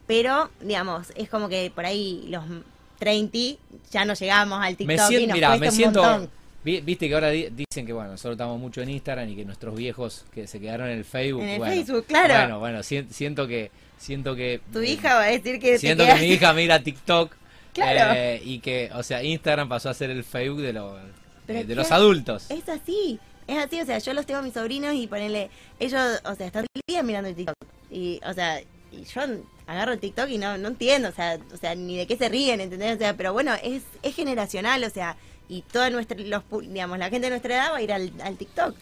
Pero, 0.07 0.49
digamos, 0.61 1.13
es 1.15 1.29
como 1.29 1.47
que 1.47 1.71
por 1.73 1.85
ahí 1.85 2.25
los 2.29 2.43
30 2.99 3.37
ya 3.91 4.05
no 4.05 4.13
llegamos 4.13 4.59
al 4.61 4.75
TikTok 4.75 4.87
me 4.87 4.95
y 4.95 5.07
siento, 5.07 5.27
nos 5.27 5.35
mira, 5.35 5.47
cuesta 5.49 5.61
me 5.61 5.67
un 5.69 5.73
siento, 5.75 6.03
montón. 6.03 6.29
vi- 6.63 6.81
viste 6.81 7.07
que 7.07 7.13
ahora 7.13 7.29
di- 7.29 7.49
dicen 7.51 7.85
que 7.85 7.93
bueno, 7.93 8.11
nosotros 8.11 8.33
estamos 8.33 8.59
mucho 8.59 8.81
en 8.81 8.89
Instagram 8.89 9.29
y 9.29 9.35
que 9.35 9.45
nuestros 9.45 9.75
viejos 9.75 10.25
que 10.33 10.45
se 10.47 10.59
quedaron 10.59 10.89
en 10.89 10.97
el 10.97 11.05
Facebook, 11.05 11.43
En 11.43 11.49
el 11.49 11.57
bueno, 11.59 11.73
Facebook, 11.73 12.05
claro. 12.05 12.33
Bueno, 12.33 12.59
bueno, 12.59 12.83
si- 12.83 13.05
siento 13.11 13.47
que 13.47 13.71
siento 13.97 14.35
que 14.35 14.59
Tu 14.73 14.81
hija 14.81 15.15
va 15.15 15.23
a 15.23 15.27
decir 15.27 15.59
que 15.59 15.73
te 15.73 15.79
siento 15.79 16.05
que 16.05 16.15
mi 16.15 16.25
hija 16.27 16.51
mira 16.53 16.79
TikTok 16.83 17.31
Claro. 17.73 18.13
eh, 18.15 18.41
y 18.43 18.59
que, 18.59 18.89
o 18.93 19.03
sea, 19.03 19.23
Instagram 19.23 19.67
pasó 19.69 19.89
a 19.89 19.93
ser 19.93 20.09
el 20.09 20.23
Facebook 20.23 20.61
de 20.61 20.73
los 20.73 20.99
Pero 21.47 21.59
eh, 21.59 21.63
de 21.65 21.75
los 21.75 21.91
adultos. 21.91 22.45
Es 22.49 22.67
así, 22.69 23.19
es 23.47 23.57
así, 23.57 23.81
o 23.81 23.85
sea, 23.85 23.97
yo 23.99 24.13
los 24.13 24.25
tengo 24.25 24.39
a 24.39 24.43
mis 24.43 24.53
sobrinos 24.53 24.93
y 24.93 25.07
ponele, 25.07 25.49
ellos, 25.79 26.01
o 26.25 26.35
sea, 26.35 26.45
están 26.47 26.63
todo 26.65 26.67
el 26.75 26.81
día 26.87 27.03
mirando 27.03 27.29
el 27.29 27.35
TikTok. 27.35 27.55
Y, 27.91 28.19
o 28.25 28.33
sea, 28.33 28.61
y 28.61 29.03
yo 29.05 29.21
agarro 29.65 29.91
el 29.93 29.99
TikTok 29.99 30.29
y 30.29 30.37
no, 30.37 30.57
no 30.57 30.67
entiendo, 30.69 31.09
o 31.09 31.11
sea, 31.11 31.39
o 31.53 31.57
sea, 31.57 31.73
ni 31.75 31.97
de 31.97 32.05
qué 32.07 32.15
se 32.15 32.29
ríen, 32.29 32.61
¿entendés? 32.61 32.95
O 32.95 32.99
sea, 32.99 33.15
pero 33.17 33.33
bueno, 33.33 33.53
es, 33.63 33.83
es 34.03 34.15
generacional, 34.15 34.83
o 34.83 34.89
sea, 34.89 35.17
y 35.49 35.61
toda 35.63 35.89
nuestra, 35.89 36.17
los, 36.19 36.43
digamos, 36.61 36.97
la 36.99 37.09
gente 37.09 37.25
de 37.25 37.29
nuestra 37.31 37.55
edad 37.55 37.71
va 37.73 37.77
a 37.77 37.81
ir 37.81 37.91
al, 37.91 38.11
al 38.23 38.37
TikTok. 38.37 38.75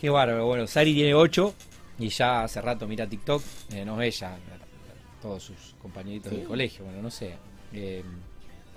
Qué 0.00 0.10
bárbaro. 0.10 0.46
Bueno, 0.46 0.66
Sari 0.66 0.92
tiene 0.94 1.14
8 1.14 1.54
y 1.98 2.08
ya 2.08 2.42
hace 2.44 2.60
rato 2.60 2.86
mira 2.88 3.06
TikTok. 3.06 3.42
Eh, 3.72 3.84
no 3.84 4.00
es 4.02 4.16
ella, 4.16 4.36
todos 5.22 5.42
sus 5.44 5.74
compañeritos 5.80 6.30
Sí. 6.30 6.38
del 6.38 6.46
colegio. 6.46 6.84
Bueno, 6.84 7.00
no 7.02 7.10
sé 7.10 7.34
eh, 7.74 8.02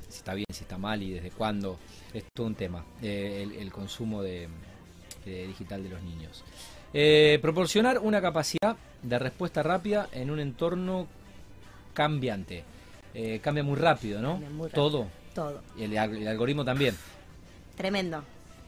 si 0.10 0.18
está 0.18 0.34
bien, 0.34 0.46
si 0.52 0.64
está 0.64 0.78
mal 0.78 1.02
y 1.04 1.12
desde 1.12 1.32
cuándo. 1.32 1.78
Es 2.14 2.24
todo 2.34 2.48
un 2.48 2.56
tema, 2.56 2.84
eh, 3.02 3.42
el, 3.44 3.54
el 3.62 3.72
consumo 3.72 4.22
de, 4.24 4.48
de 5.26 5.48
digital 5.48 5.84
de 5.84 5.90
los 5.90 6.02
niños. 6.02 6.44
Eh, 6.94 7.38
proporcionar 7.42 8.00
una 8.00 8.22
capacidad 8.22 8.76
de 9.04 9.20
respuesta 9.20 9.62
rápida 9.62 10.08
en 10.14 10.32
un 10.32 10.40
entorno 10.40 11.08
cambiante. 11.94 12.64
Eh, 13.14 13.40
cambia 13.42 13.64
muy 13.64 13.76
rápido, 13.76 14.22
¿no? 14.22 14.32
Cambia 14.34 14.50
muy 14.50 14.68
rápido. 14.68 14.90
Todo. 14.90 15.08
Todo. 15.36 15.62
Y 15.78 15.84
el, 15.84 15.94
el 15.98 16.28
algoritmo 16.28 16.64
también. 16.66 16.96
Tremendo. 17.76 18.24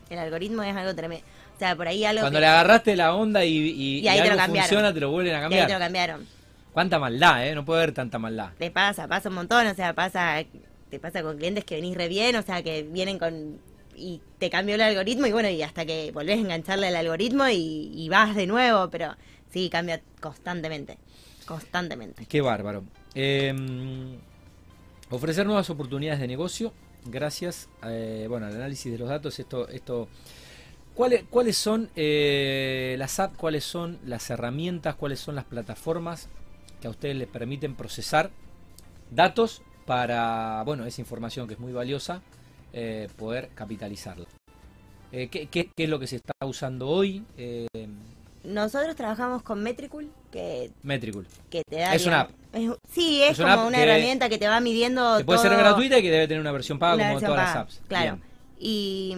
El 0.09 0.19
algoritmo 0.19 0.63
es 0.63 0.75
algo 0.75 0.93
tremendo. 0.95 1.25
O 1.55 1.59
sea, 1.59 1.75
por 1.75 1.88
ahí 1.88 2.05
algo 2.05 2.21
Cuando 2.21 2.38
que- 2.38 2.41
le 2.41 2.48
agarraste 2.48 2.95
la 2.95 3.13
onda 3.15 3.43
y, 3.45 3.50
y- 3.57 4.00
Y 4.00 4.07
ahí 4.07 4.19
y 4.19 4.21
te 4.21 4.27
lo 4.27 4.31
algo 4.33 4.43
cambiaron. 4.43 4.67
funciona, 4.69 4.93
te 4.93 5.00
lo 5.00 5.12
vuelven 5.12 5.33
a 5.33 5.36
y 5.36 5.38
ahí 5.38 5.43
cambiar. 5.43 5.67
te 5.67 5.74
lo 5.74 5.79
cambiaron. 5.79 6.27
Cuánta 6.73 6.99
maldad, 6.99 7.47
¿eh? 7.47 7.55
No 7.55 7.65
puede 7.65 7.83
haber 7.83 7.93
tanta 7.93 8.19
maldad. 8.19 8.51
Te 8.57 8.71
pasa, 8.71 9.07
pasa 9.07 9.29
un 9.29 9.35
montón, 9.35 9.67
o 9.67 9.73
sea, 9.73 9.93
pasa, 9.93 10.43
te 10.89 10.99
pasa 10.99 11.23
con 11.23 11.38
clientes 11.38 11.65
que 11.65 11.75
venís 11.75 11.95
re 11.97 12.07
bien, 12.07 12.35
o 12.35 12.41
sea, 12.41 12.61
que 12.63 12.83
vienen 12.83 13.19
con 13.19 13.59
y 13.95 14.21
te 14.38 14.49
cambió 14.49 14.75
el 14.75 14.81
algoritmo 14.81 15.27
y 15.27 15.31
bueno, 15.33 15.49
y 15.49 15.61
hasta 15.61 15.85
que 15.85 16.11
volvés 16.13 16.38
a 16.38 16.41
engancharle 16.41 16.88
al 16.88 16.95
algoritmo 16.95 17.49
y, 17.49 17.91
y 17.93 18.07
vas 18.07 18.35
de 18.35 18.47
nuevo, 18.47 18.89
pero 18.89 19.15
sí, 19.51 19.69
cambia 19.69 20.01
constantemente, 20.21 20.97
constantemente. 21.45 22.25
Qué 22.25 22.39
bárbaro. 22.39 22.83
Eh, 23.13 23.53
ofrecer 25.09 25.45
nuevas 25.45 25.69
oportunidades 25.69 26.21
de 26.21 26.27
negocio 26.27 26.71
gracias 27.05 27.69
eh, 27.83 28.25
bueno, 28.29 28.45
al 28.47 28.55
análisis 28.55 28.91
de 28.91 28.97
los 28.97 29.09
datos. 29.09 29.39
Esto, 29.39 29.67
esto, 29.69 30.07
¿cuáles, 30.93 31.23
cuáles 31.29 31.57
son 31.57 31.89
eh, 31.95 32.95
las 32.97 33.19
apps, 33.19 33.38
cuáles 33.38 33.63
son 33.63 33.99
las 34.05 34.29
herramientas, 34.29 34.95
cuáles 34.95 35.19
son 35.19 35.35
las 35.35 35.45
plataformas 35.45 36.29
que 36.81 36.88
a 36.88 36.91
ustedes 36.91 37.15
les 37.15 37.27
permiten 37.27 37.75
procesar 37.75 38.29
datos 39.12 39.62
para, 39.86 40.62
bueno, 40.65 40.86
esa 40.86 41.01
información 41.01 41.48
que 41.48 41.55
es 41.55 41.59
muy 41.59 41.74
valiosa, 41.74 42.21
eh, 42.74 43.07
poder 43.17 43.50
capitalizarla? 43.55 44.25
Eh, 45.12 45.27
¿qué, 45.29 45.48
qué, 45.48 45.69
qué 45.75 45.83
es 45.86 45.89
lo 45.89 46.00
que 46.00 46.07
se 46.07 46.17
está 46.17 46.33
usando 46.45 46.88
hoy? 46.88 47.24
Eh, 47.38 47.65
Nosotros 48.43 48.95
trabajamos 48.95 49.41
con 49.41 49.63
Metricool, 49.63 50.09
que, 50.31 50.69
Metricool. 50.83 51.25
que 51.50 51.63
te 51.67 51.77
da... 51.79 51.95
Es 51.95 52.05
una 52.05 52.29
es- 52.53 52.71
sí, 52.91 53.21
es, 53.24 53.38
como 53.38 53.50
app 53.50 53.67
una 53.67 53.81
herramienta 53.81 54.29
que 54.29 54.38
te 54.38 54.48
va 54.48 54.59
midiendo 54.59 55.17
Que 55.17 55.25
puede 55.25 55.39
ser 55.39 55.55
gratuita 55.57 55.98
y 55.98 56.01
que 56.03 56.12
debe 56.12 56.27
tener 56.27 56.41
una 56.41 56.51
versión 56.51 56.77
paga 56.77 56.93
como 56.98 57.09
versión 57.09 57.31
todas 57.31 57.45
paga, 57.45 57.53
las 57.59 57.63
apps. 57.63 57.81
Claro. 57.88 58.15
Bien. 58.17 58.29
Y, 58.59 59.15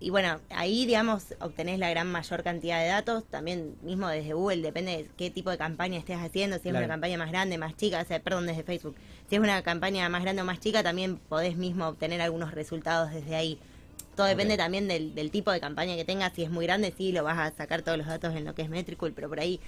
y 0.00 0.10
bueno, 0.10 0.40
ahí, 0.50 0.86
digamos, 0.86 1.34
obtenés 1.40 1.78
la 1.78 1.90
gran 1.90 2.06
mayor 2.10 2.42
cantidad 2.42 2.80
de 2.80 2.86
datos. 2.88 3.24
También 3.24 3.74
mismo 3.82 4.08
desde 4.08 4.32
Google, 4.32 4.62
depende 4.62 4.96
de 4.96 5.08
qué 5.16 5.30
tipo 5.30 5.50
de 5.50 5.58
campaña 5.58 5.98
estés 5.98 6.18
haciendo. 6.18 6.56
Si 6.56 6.68
es 6.68 6.72
Claro. 6.72 6.78
una 6.86 6.94
campaña 6.94 7.18
más 7.18 7.30
grande, 7.30 7.58
más 7.58 7.76
chica, 7.76 8.00
o 8.00 8.04
sea, 8.04 8.20
perdón, 8.20 8.46
desde 8.46 8.62
Facebook. 8.62 8.94
Si 9.28 9.34
es 9.36 9.40
una 9.40 9.60
campaña 9.62 10.08
más 10.08 10.22
grande 10.22 10.42
o 10.42 10.44
más 10.44 10.60
chica, 10.60 10.82
también 10.82 11.16
podés 11.16 11.56
mismo 11.56 11.86
obtener 11.88 12.20
algunos 12.20 12.52
resultados 12.52 13.10
desde 13.12 13.34
ahí. 13.34 13.58
Todo 14.14 14.26
depende 14.26 14.56
también 14.56 14.88
del, 14.88 15.14
del 15.14 15.30
tipo 15.30 15.50
de 15.50 15.60
campaña 15.60 15.94
que 15.96 16.04
tengas. 16.04 16.32
Si 16.32 16.42
es 16.42 16.50
muy 16.50 16.66
grande, 16.66 16.92
sí, 16.96 17.12
lo 17.12 17.22
vas 17.24 17.38
a 17.38 17.56
sacar 17.56 17.82
todos 17.82 17.98
los 17.98 18.06
datos 18.06 18.34
en 18.36 18.44
lo 18.44 18.54
que 18.54 18.62
es 18.62 18.68
Metricool, 18.68 19.12
pero 19.12 19.28
por 19.28 19.40
ahí, 19.40 19.60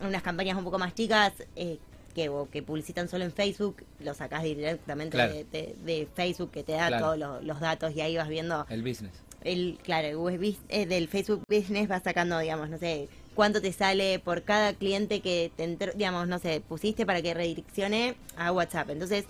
unas 0.00 0.22
campañas 0.22 0.56
un 0.56 0.64
poco 0.64 0.78
más 0.78 0.94
chicas, 0.94 1.32
eh, 1.56 1.78
que, 2.14 2.28
o 2.30 2.48
que 2.50 2.62
publicitan 2.62 3.06
solo 3.08 3.24
en 3.24 3.32
Facebook, 3.32 3.84
lo 4.00 4.12
sacás 4.14 4.42
directamente 4.42 5.16
Claro. 5.16 5.32
de, 5.34 5.44
de- 5.44 5.76
de 5.84 6.08
Facebook, 6.14 6.50
que 6.50 6.62
te 6.64 6.72
da 6.72 6.88
Claro. 6.88 7.04
todos 7.04 7.18
los, 7.18 7.44
los 7.44 7.60
datos 7.60 7.94
y 7.94 8.00
ahí 8.00 8.16
vas 8.16 8.28
viendo 8.28 8.66
El 8.70 8.82
business. 8.82 9.12
El 9.44 9.78
claro 9.82 10.08
el 10.08 10.16
USB 10.16 10.56
eh, 10.68 10.86
del 10.86 11.08
Facebook 11.08 11.42
Business 11.48 11.90
va 11.90 12.00
sacando 12.00 12.38
digamos 12.38 12.68
no 12.70 12.78
sé 12.78 13.08
cuánto 13.34 13.62
te 13.62 13.72
sale 13.72 14.18
por 14.18 14.42
cada 14.42 14.72
cliente 14.72 15.20
que 15.20 15.52
te 15.56 15.64
entró, 15.64 15.92
digamos 15.94 16.26
no 16.26 16.38
sé 16.38 16.60
pusiste 16.60 17.06
para 17.06 17.22
que 17.22 17.34
redireccione 17.34 18.16
a 18.36 18.50
WhatsApp. 18.50 18.90
Entonces 18.90 19.26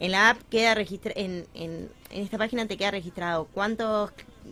en 0.00 0.10
la 0.10 0.30
app 0.30 0.38
queda 0.50 0.74
registra 0.74 1.12
en, 1.14 1.46
en, 1.54 1.88
en 2.10 2.22
esta 2.22 2.38
página 2.38 2.66
te 2.66 2.76
queda 2.76 2.90
registrado 2.90 3.46
cuántos 3.54 4.10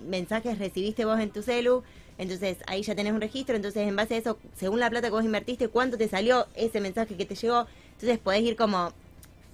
mensajes 0.08 0.58
recibiste 0.60 1.04
vos 1.04 1.18
en 1.18 1.30
tu 1.30 1.42
celu. 1.42 1.82
Entonces 2.18 2.58
ahí 2.68 2.82
ya 2.82 2.94
tenés 2.94 3.12
un 3.12 3.20
registro. 3.20 3.56
Entonces 3.56 3.88
en 3.88 3.96
base 3.96 4.14
a 4.14 4.18
eso 4.18 4.38
según 4.56 4.78
la 4.78 4.88
plata 4.88 5.08
que 5.08 5.14
vos 5.14 5.24
invertiste 5.24 5.66
cuánto 5.66 5.98
te 5.98 6.06
salió 6.06 6.46
ese 6.54 6.80
mensaje 6.80 7.16
que 7.16 7.26
te 7.26 7.34
llegó. 7.34 7.66
Entonces 7.94 8.18
podés 8.18 8.42
ir 8.42 8.54
como 8.54 8.92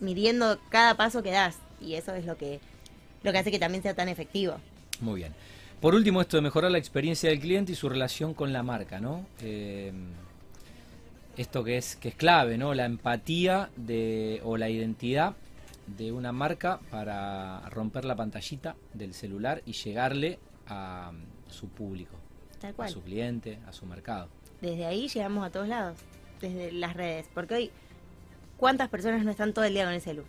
midiendo 0.01 0.59
cada 0.69 0.99
paso 0.99 1.23
que 1.23 1.31
das. 1.31 1.57
Y 1.81 1.95
eso 1.95 2.15
es 2.15 2.27
lo 2.27 2.37
que 2.37 2.61
lo 3.23 3.33
que 3.33 3.39
hace 3.39 3.51
que 3.51 3.59
también 3.59 3.83
sea 3.83 3.95
tan 3.95 4.11
efectivo 4.11 4.59
Muy 5.01 5.21
bien. 5.21 5.35
Por 5.81 5.95
último, 5.95 6.21
esto 6.21 6.37
de 6.37 6.43
mejorar 6.43 6.71
la 6.71 6.79
experiencia 6.79 7.29
del 7.31 7.39
cliente 7.39 7.73
y 7.73 7.75
su 7.75 7.89
relación 7.89 8.35
con 8.35 8.53
la 8.53 8.63
marca, 8.63 8.99
¿no? 8.99 9.27
Eh, 9.41 9.93
esto 11.37 11.63
que 11.63 11.77
es, 11.77 11.97
que 11.97 12.09
es 12.09 12.15
clave, 12.15 12.57
¿no? 12.57 12.73
La 12.75 12.87
empatía 12.87 13.71
de, 13.77 14.41
o 14.43 14.57
la 14.57 14.71
identidad 14.71 15.35
de 15.87 16.13
una 16.13 16.33
marca 16.33 16.81
para 16.91 17.61
romper 17.71 18.05
la 18.05 18.17
pantallita 18.17 18.75
del 18.95 19.15
celular 19.15 19.63
y 19.67 19.73
llegarle 19.73 20.39
a 20.67 21.13
su 21.49 21.69
público, 21.69 22.17
Tal 22.61 22.75
a 22.79 22.89
su 22.89 23.03
cliente, 23.03 23.59
a 23.67 23.73
su 23.73 23.87
mercado. 23.87 24.29
Desde 24.61 24.87
ahí 24.87 25.09
llegamos 25.09 25.47
a 25.47 25.51
todos 25.51 25.69
lados, 25.69 25.99
desde 26.41 26.73
las 26.73 26.95
redes. 26.95 27.27
Porque 27.35 27.55
hoy, 27.55 27.71
¿cuántas 28.57 28.89
personas 28.89 29.25
no 29.25 29.31
están 29.31 29.53
todo 29.53 29.65
el 29.65 29.75
día 29.75 29.85
con 29.85 29.93
el 29.93 30.01
celu? 30.01 30.25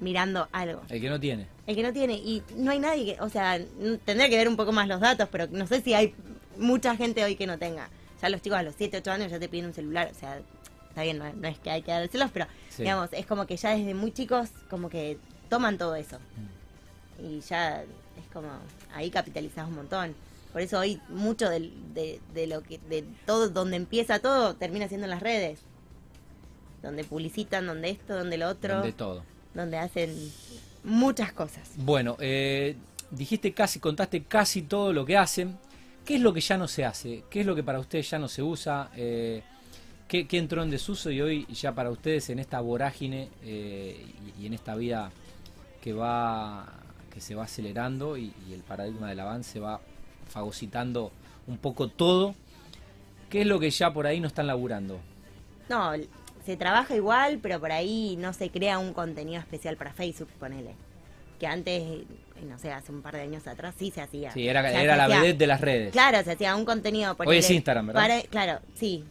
Mirando 0.00 0.48
algo. 0.52 0.82
El 0.90 1.00
que 1.00 1.08
no 1.08 1.18
tiene. 1.18 1.46
El 1.66 1.74
que 1.74 1.82
no 1.82 1.92
tiene, 1.92 2.14
y 2.14 2.42
no 2.56 2.70
hay 2.70 2.78
nadie 2.78 3.14
que, 3.16 3.20
o 3.22 3.28
sea, 3.30 3.58
tendría 4.04 4.28
que 4.28 4.36
ver 4.36 4.46
un 4.48 4.56
poco 4.56 4.70
más 4.72 4.86
los 4.88 5.00
datos, 5.00 5.28
pero 5.32 5.46
no 5.50 5.66
sé 5.66 5.80
si 5.80 5.94
hay 5.94 6.14
mucha 6.58 6.94
gente 6.96 7.24
hoy 7.24 7.34
que 7.36 7.46
no 7.46 7.58
tenga. 7.58 7.88
Ya 8.20 8.28
los 8.28 8.42
chicos 8.42 8.58
a 8.58 8.62
los 8.62 8.74
7, 8.76 8.98
8 8.98 9.10
años 9.10 9.30
ya 9.30 9.38
te 9.40 9.48
piden 9.48 9.66
un 9.66 9.72
celular, 9.74 10.10
o 10.10 10.18
sea, 10.18 10.38
está 10.90 11.02
bien, 11.02 11.18
no, 11.18 11.32
no 11.32 11.48
es 11.48 11.58
que 11.58 11.70
hay 11.70 11.82
que 11.82 11.90
dárselos, 11.92 12.30
pero 12.32 12.46
Sí. 12.70 12.82
digamos, 12.82 13.08
es 13.12 13.24
como 13.26 13.46
que 13.46 13.56
ya 13.56 13.70
desde 13.70 13.94
muy 13.94 14.12
chicos 14.12 14.50
como 14.68 14.88
que 14.90 15.16
toman 15.48 15.78
todo 15.78 15.94
eso. 15.96 16.18
Mm. 16.18 17.24
Y 17.26 17.40
ya 17.40 17.82
es 17.82 18.26
como, 18.32 18.48
ahí 18.94 19.10
capitalizás 19.10 19.66
un 19.66 19.74
montón. 19.76 20.14
Por 20.52 20.60
eso 20.60 20.78
hoy 20.78 21.00
mucho 21.08 21.48
del- 21.48 21.72
de, 21.94 22.20
de 22.34 22.46
lo 22.46 22.62
que, 22.62 22.78
de 22.78 23.04
todo, 23.24 23.48
donde 23.48 23.76
empieza 23.76 24.18
todo, 24.18 24.54
termina 24.56 24.88
siendo 24.88 25.06
en 25.06 25.10
las 25.10 25.22
redes. 25.22 25.60
Donde 26.82 27.04
publicitan, 27.04 27.66
donde 27.66 27.90
esto, 27.90 28.14
donde 28.16 28.36
lo 28.38 28.48
otro, 28.48 28.82
De 28.82 28.92
todo. 28.92 29.22
Donde 29.56 29.78
hacen 29.78 30.14
muchas 30.84 31.32
cosas. 31.32 31.68
Bueno, 31.76 32.16
eh, 32.20 32.76
dijiste 33.10 33.52
casi, 33.52 33.80
contaste 33.80 34.22
casi 34.24 34.62
todo 34.62 34.92
lo 34.92 35.04
que 35.04 35.16
hacen. 35.16 35.56
¿Qué 36.04 36.16
es 36.16 36.20
lo 36.20 36.32
que 36.32 36.40
ya 36.40 36.56
no 36.56 36.68
se 36.68 36.84
hace? 36.84 37.24
¿Qué 37.28 37.40
es 37.40 37.46
lo 37.46 37.56
que 37.56 37.64
para 37.64 37.80
ustedes 37.80 38.08
ya 38.08 38.18
no 38.18 38.28
se 38.28 38.42
usa? 38.42 38.90
Eh, 38.94 39.42
¿qué, 40.06 40.28
qué 40.28 40.38
entró 40.38 40.62
en 40.62 40.70
desuso 40.70 41.10
y 41.10 41.20
hoy 41.20 41.46
ya 41.46 41.74
para 41.74 41.90
ustedes 41.90 42.30
en 42.30 42.38
esta 42.38 42.60
vorágine 42.60 43.28
eh, 43.42 44.06
y, 44.38 44.42
y 44.42 44.46
en 44.46 44.54
esta 44.54 44.76
vida 44.76 45.10
que 45.82 45.92
va 45.92 46.72
que 47.12 47.20
se 47.22 47.34
va 47.34 47.44
acelerando 47.44 48.18
y, 48.18 48.34
y 48.46 48.52
el 48.52 48.60
paradigma 48.60 49.08
del 49.08 49.20
avance 49.20 49.58
va 49.58 49.80
fagocitando 50.28 51.12
un 51.46 51.56
poco 51.56 51.88
todo? 51.88 52.34
¿Qué 53.30 53.40
es 53.40 53.46
lo 53.46 53.58
que 53.58 53.70
ya 53.70 53.92
por 53.92 54.06
ahí 54.06 54.20
no 54.20 54.28
están 54.28 54.46
laburando? 54.46 55.00
No, 55.68 55.92
se 56.46 56.56
trabaja 56.56 56.94
igual, 56.96 57.38
pero 57.42 57.60
por 57.60 57.72
ahí 57.72 58.16
no 58.18 58.32
se 58.32 58.48
crea 58.50 58.78
un 58.78 58.94
contenido 58.94 59.40
especial 59.40 59.76
para 59.76 59.92
Facebook, 59.92 60.28
ponele. 60.38 60.70
Que 61.38 61.46
antes, 61.46 61.82
eh, 61.82 62.04
no 62.48 62.58
sé, 62.58 62.72
hace 62.72 62.90
un 62.92 63.02
par 63.02 63.14
de 63.14 63.20
años 63.22 63.46
atrás 63.46 63.74
sí 63.78 63.90
se 63.90 64.00
hacía. 64.00 64.30
Sí, 64.32 64.48
era, 64.48 64.60
O 64.60 64.62
sea, 64.62 64.82
era 64.82 64.92
se 64.94 64.96
la 64.96 65.04
hacía- 65.04 65.20
vedette 65.20 65.38
de 65.38 65.46
las 65.46 65.60
redes. 65.60 65.92
Claro, 65.92 66.22
se 66.24 66.32
hacía 66.32 66.56
un 66.56 66.64
contenido. 66.64 67.10
Hoy 67.10 67.16
ponele, 67.16 67.38
es 67.38 67.50
Instagram, 67.50 67.88
¿verdad? 67.88 68.00
para- 68.00 68.22
claro, 68.22 68.60
sí. 68.74 69.04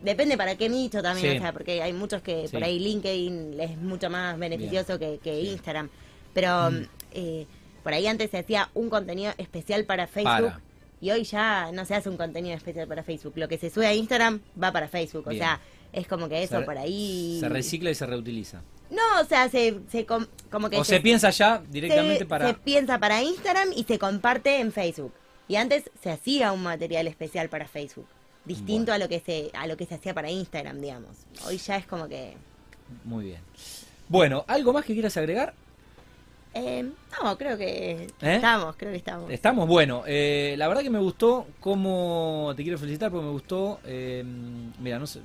Depende 0.00 0.36
para 0.36 0.56
qué 0.56 0.68
nicho 0.68 1.00
también, 1.02 1.32
Sí. 1.32 1.38
o 1.38 1.40
sea, 1.40 1.52
porque 1.52 1.80
hay 1.82 1.92
muchos 1.92 2.22
que 2.22 2.46
Sí. 2.48 2.52
por 2.52 2.62
ahí 2.64 2.78
LinkedIn 2.78 3.58
es 3.60 3.76
mucho 3.78 4.10
más 4.10 4.38
beneficioso 4.38 4.98
que, 4.98 5.18
que 5.22 5.40
Instagram. 5.42 5.88
Pero 6.34 6.70
Mm. 6.70 6.84
eh, 7.12 7.46
por 7.82 7.92
ahí 7.94 8.06
antes 8.06 8.30
se 8.30 8.38
hacía 8.38 8.68
un 8.74 8.90
contenido 8.90 9.32
especial 9.38 9.84
para 9.84 10.06
Facebook. 10.06 10.50
Para. 10.50 10.60
Y 11.00 11.10
hoy 11.10 11.24
ya 11.24 11.70
no 11.72 11.84
se 11.84 11.94
hace 11.96 12.08
un 12.08 12.16
contenido 12.16 12.56
especial 12.56 12.86
para 12.86 13.02
Facebook. 13.02 13.32
Lo 13.36 13.48
que 13.48 13.58
se 13.58 13.70
sube 13.70 13.86
a 13.86 13.94
Instagram 13.94 14.40
va 14.60 14.70
para 14.72 14.86
Facebook. 14.88 15.28
Bien. 15.28 15.40
O 15.42 15.44
sea, 15.44 15.60
es 15.92 16.06
como 16.06 16.28
que 16.28 16.42
eso 16.42 16.58
Se- 16.60 16.64
por 16.64 16.78
ahí. 16.78 17.36
Se 17.40 17.48
recicla 17.48 17.90
y 17.90 17.94
se 17.94 18.06
reutiliza. 18.06 18.62
No, 18.90 19.02
o 19.22 19.24
sea, 19.24 19.48
se, 19.48 19.78
se 19.90 20.04
com- 20.04 20.26
como 20.50 20.68
que 20.68 20.76
O 20.78 20.84
se 20.84 21.00
piensa 21.00 21.30
ya 21.30 21.62
directamente 21.70 22.26
para... 22.26 22.48
se 22.48 22.54
piensa 22.54 22.98
para 22.98 23.22
Instagram 23.22 23.70
y 23.74 23.84
se 23.84 23.98
comparte 23.98 24.60
en 24.60 24.70
Facebook. 24.72 25.12
Y 25.48 25.56
antes 25.56 25.84
se 26.02 26.10
hacía 26.10 26.52
un 26.52 26.62
material 26.62 27.06
especial 27.06 27.48
para 27.48 27.66
Facebook, 27.66 28.06
distinto 28.44 28.92
Bueno. 28.92 28.94
a 28.94 28.98
lo 28.98 29.08
que 29.08 29.20
se 29.20 29.50
a 29.54 29.66
lo 29.66 29.76
que 29.76 29.86
se 29.86 29.94
hacía 29.94 30.12
para 30.14 30.30
Instagram, 30.30 30.80
digamos. 30.80 31.16
Hoy 31.46 31.56
ya 31.58 31.76
es 31.76 31.86
como 31.86 32.06
que 32.08 32.34
Muy 33.04 33.24
bien. 33.26 33.40
Bueno, 34.08 34.44
¿algo 34.46 34.72
más 34.74 34.84
que 34.84 34.92
quieras 34.92 35.16
agregar? 35.16 35.54
eh, 36.54 36.86
no, 37.22 37.38
creo 37.38 37.56
que 37.56 37.92
¿Eh? 37.92 38.08
estamos, 38.20 38.76
creo 38.76 38.90
que 38.92 38.98
estamos. 38.98 39.30
Estamos, 39.30 39.66
bueno, 39.66 40.02
eh, 40.06 40.54
la 40.58 40.68
verdad 40.68 40.82
que 40.82 40.90
me 40.90 40.98
gustó 40.98 41.46
cómo, 41.60 42.52
te 42.56 42.62
quiero 42.62 42.76
felicitar 42.78 43.10
porque 43.10 43.24
me 43.24 43.32
gustó, 43.32 43.80
eh, 43.86 44.22
mira, 44.78 44.98
no 44.98 45.06
sé, 45.06 45.20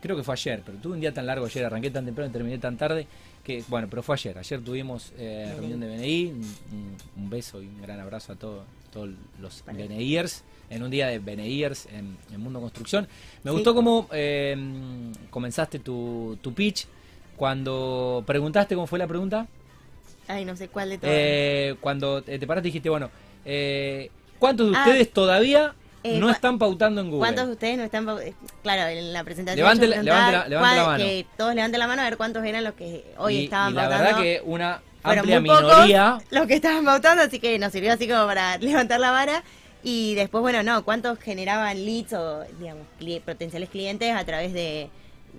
creo 0.00 0.16
que 0.16 0.22
fue 0.22 0.34
ayer, 0.34 0.62
pero 0.64 0.78
tuve 0.78 0.94
un 0.94 1.00
día 1.00 1.12
tan 1.12 1.26
largo 1.26 1.46
ayer, 1.46 1.64
arranqué 1.64 1.90
tan 1.90 2.04
temprano 2.04 2.30
y 2.30 2.32
terminé 2.32 2.58
tan 2.58 2.76
tarde, 2.76 3.06
que 3.44 3.62
bueno, 3.68 3.88
pero 3.90 4.02
fue 4.02 4.14
ayer, 4.14 4.36
ayer 4.38 4.60
tuvimos 4.60 5.12
eh, 5.18 5.52
reunión 5.56 5.80
de 5.80 5.88
BNI, 5.88 6.32
un, 7.16 7.30
beso 7.30 7.62
y 7.62 7.66
un 7.66 7.80
gran 7.82 8.00
abrazo 8.00 8.32
a 8.32 8.36
todos 8.36 8.64
todos 8.92 9.10
los. 9.40 9.62
BNIers, 9.66 10.44
en 10.70 10.82
un 10.82 10.90
día 10.90 11.08
de 11.08 11.18
BNIers 11.18 11.86
en, 11.92 12.16
en 12.32 12.40
Mundo 12.40 12.58
Construcción. 12.60 13.06
Me 13.44 13.50
Sí. 13.50 13.54
gustó 13.56 13.74
cómo 13.74 14.08
eh, 14.12 14.56
comenzaste 15.30 15.78
tu, 15.78 16.38
tu 16.40 16.54
pitch, 16.54 16.86
cuando 17.36 18.24
preguntaste 18.26 18.74
cómo 18.74 18.86
fue 18.86 18.98
la 18.98 19.06
pregunta. 19.06 19.46
Ay, 20.26 20.44
no 20.44 20.56
sé 20.56 20.68
cuál 20.68 20.90
de 20.90 20.98
todos. 20.98 21.12
Eh, 21.14 21.76
cuando 21.80 22.22
te 22.22 22.38
te 22.38 22.46
paraste 22.46 22.68
dijiste, 22.68 22.88
bueno, 22.90 23.10
eh, 23.44 24.10
¿cuántos 24.38 24.70
de 24.70 24.76
Ah, 24.76 24.84
ustedes 24.86 25.10
todavía 25.12 25.74
eh, 26.04 26.18
no 26.18 26.30
están 26.30 26.58
pautando 26.58 27.00
en 27.00 27.08
Google? 27.10 27.18
¿Cuántos 27.20 27.46
de 27.46 27.52
ustedes 27.52 27.76
no 27.78 27.84
están 27.84 28.06
pau- 28.06 28.18
eh, 28.20 28.34
Claro, 28.62 28.88
en 28.88 29.12
la 29.12 29.24
presentación 29.24 29.56
Levante 29.64 29.86
la- 29.88 30.02
levante 30.02 30.32
la- 30.32 30.48
levante 30.48 30.76
la 30.76 30.82
cuál- 30.84 30.86
mano. 30.98 31.04
que 31.04 31.26
todos 31.36 31.54
levanten 31.54 31.78
la 31.80 31.86
mano 31.86 32.02
a 32.02 32.04
ver 32.04 32.16
cuántos 32.16 32.44
eran 32.44 32.64
los 32.64 32.74
que 32.74 33.04
hoy 33.18 33.34
y, 33.36 33.44
estaban 33.44 33.72
y 33.72 33.74
la 33.76 33.82
pautando. 33.82 34.04
verdad 34.04 34.22
que 34.22 34.42
una 34.44 34.82
amplia 35.02 35.40
muy 35.40 35.50
minoría 35.50 36.18
los 36.30 36.46
que 36.46 36.54
estaban 36.54 36.84
pautando, 36.84 37.22
así 37.22 37.38
que 37.38 37.58
nos 37.58 37.72
sirvió 37.72 37.92
así 37.92 38.06
como 38.08 38.26
para 38.26 38.58
levantar 38.58 39.00
la 39.00 39.10
vara. 39.10 39.42
Y 39.82 40.14
después, 40.16 40.42
bueno, 40.42 40.62
no, 40.64 40.84
cuántos 40.84 41.18
generaban 41.20 41.84
leads 41.84 42.12
o, 42.12 42.44
digamos, 42.58 42.84
cli- 43.00 43.20
potenciales 43.20 43.68
clientes 43.70 44.12
a 44.14 44.24
través 44.24 44.52
de, 44.52 44.90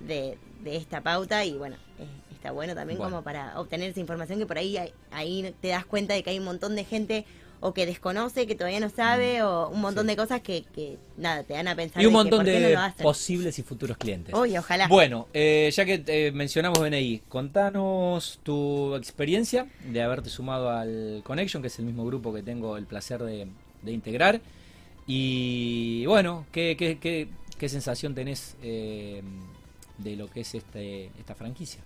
de, 0.06 0.38
de 0.62 0.76
esta 0.76 1.02
pauta. 1.02 1.44
Y 1.44 1.52
bueno, 1.52 1.76
eh, 1.98 2.06
está 2.34 2.50
bueno 2.50 2.74
también 2.74 2.98
Bueno. 2.98 3.10
como 3.16 3.22
para 3.22 3.60
obtener 3.60 3.90
esa 3.90 4.00
información 4.00 4.38
que 4.38 4.46
por 4.46 4.56
ahí, 4.56 4.78
ahí 5.12 5.54
te 5.60 5.68
das 5.68 5.84
cuenta 5.84 6.14
de 6.14 6.22
que 6.22 6.30
hay 6.30 6.38
un 6.38 6.46
montón 6.46 6.74
de 6.74 6.84
gente 6.84 7.26
o 7.60 7.74
que 7.74 7.84
desconoce, 7.86 8.46
que 8.46 8.54
todavía 8.54 8.80
no 8.80 8.88
sabe, 8.88 9.42
o 9.42 9.68
un 9.68 9.80
montón 9.80 10.06
Mm. 10.06 10.08
Sí. 10.08 10.14
de 10.14 10.16
cosas 10.16 10.40
que, 10.40 10.64
que, 10.74 10.96
nada, 11.18 11.42
te 11.42 11.52
dan 11.54 11.68
a 11.68 11.76
pensar. 11.76 12.02
y 12.02 12.06
un 12.06 12.12
de 12.12 12.18
montón 12.18 12.38
¿por 12.38 12.46
qué 12.46 12.74
no 12.74 12.82
de 12.82 12.92
posibles 13.02 13.58
y 13.58 13.62
futuros 13.62 13.96
clientes. 13.98 14.34
Uy, 14.34 14.56
ojalá. 14.56 14.88
Bueno, 14.88 15.28
eh, 15.34 15.70
ya 15.72 15.84
que 15.84 16.02
eh, 16.06 16.32
mencionamos 16.32 16.78
BNI, 16.78 17.22
contanos 17.28 18.40
tu 18.42 18.94
experiencia 18.96 19.66
de 19.84 20.02
haberte 20.02 20.30
sumado 20.30 20.70
al 20.70 21.20
Connection, 21.24 21.60
que 21.62 21.68
es 21.68 21.78
el 21.78 21.84
mismo 21.84 22.04
grupo 22.06 22.32
que 22.32 22.42
tengo 22.42 22.76
el 22.76 22.86
placer 22.86 23.22
de, 23.22 23.46
de 23.82 23.92
integrar. 23.92 24.40
Y 25.06 26.06
bueno, 26.06 26.46
¿qué, 26.52 26.76
qué, 26.78 26.98
qué, 26.98 27.28
qué 27.58 27.68
sensación 27.68 28.14
tenés 28.14 28.56
eh, 28.62 29.22
de 29.98 30.16
lo 30.16 30.30
que 30.30 30.40
es 30.40 30.54
este, 30.54 31.10
esta 31.18 31.34
franquicia? 31.34 31.80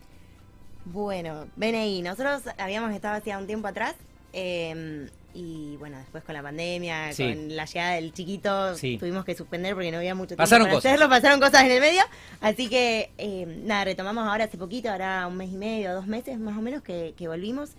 Bueno, 0.84 1.46
BNI, 1.56 2.02
nosotros 2.02 2.42
habíamos 2.58 2.94
estado 2.94 3.16
hacía 3.16 3.38
un 3.38 3.46
tiempo 3.46 3.66
atrás 3.68 3.94
eh, 4.34 5.08
y 5.34 5.76
bueno, 5.78 5.98
después 5.98 6.22
con 6.24 6.34
la 6.34 6.42
pandemia, 6.42 7.12
Sí. 7.12 7.24
con 7.34 7.56
la 7.56 7.64
llegada 7.64 7.94
del 7.96 8.12
chiquito, 8.12 8.76
Sí. 8.76 8.96
tuvimos 8.98 9.24
que 9.24 9.34
suspender 9.34 9.74
porque 9.74 9.90
no 9.90 9.98
había 9.98 10.14
mucho 10.14 10.28
tiempo 10.28 10.42
Pasaron 10.42 10.66
para 10.66 10.76
cosas. 10.76 10.92
hacerlo, 10.92 11.08
pasaron 11.08 11.40
cosas 11.40 11.62
en 11.64 11.72
el 11.72 11.80
medio, 11.80 12.02
así 12.40 12.68
que 12.68 13.10
eh, 13.18 13.44
nada, 13.64 13.84
retomamos 13.84 14.26
ahora 14.28 14.44
hace 14.44 14.56
poquito, 14.56 14.90
ahora 14.90 15.26
un 15.26 15.36
mes 15.36 15.50
y 15.52 15.56
medio, 15.56 15.92
dos 15.94 16.06
meses 16.06 16.38
más 16.38 16.56
o 16.56 16.60
menos 16.62 16.82
que, 16.82 17.14
que 17.18 17.26
volvimos. 17.28 17.70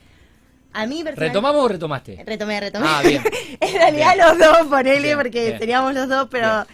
A 0.78 0.86
mí. 0.88 1.02
¿Retomamos 1.06 1.64
o 1.64 1.68
retomaste? 1.70 2.22
Retomé, 2.26 2.60
retomé. 2.60 2.86
Ah, 2.90 3.02
bien. 3.02 3.24
en 3.62 3.74
realidad 3.76 4.14
Bien. 4.16 4.28
los 4.28 4.38
dos, 4.38 4.68
ponele, 4.68 5.00
Bien, 5.00 5.18
porque 5.18 5.46
bien. 5.48 5.60
teníamos 5.60 5.94
los 5.94 6.10
dos, 6.10 6.28
pero 6.30 6.66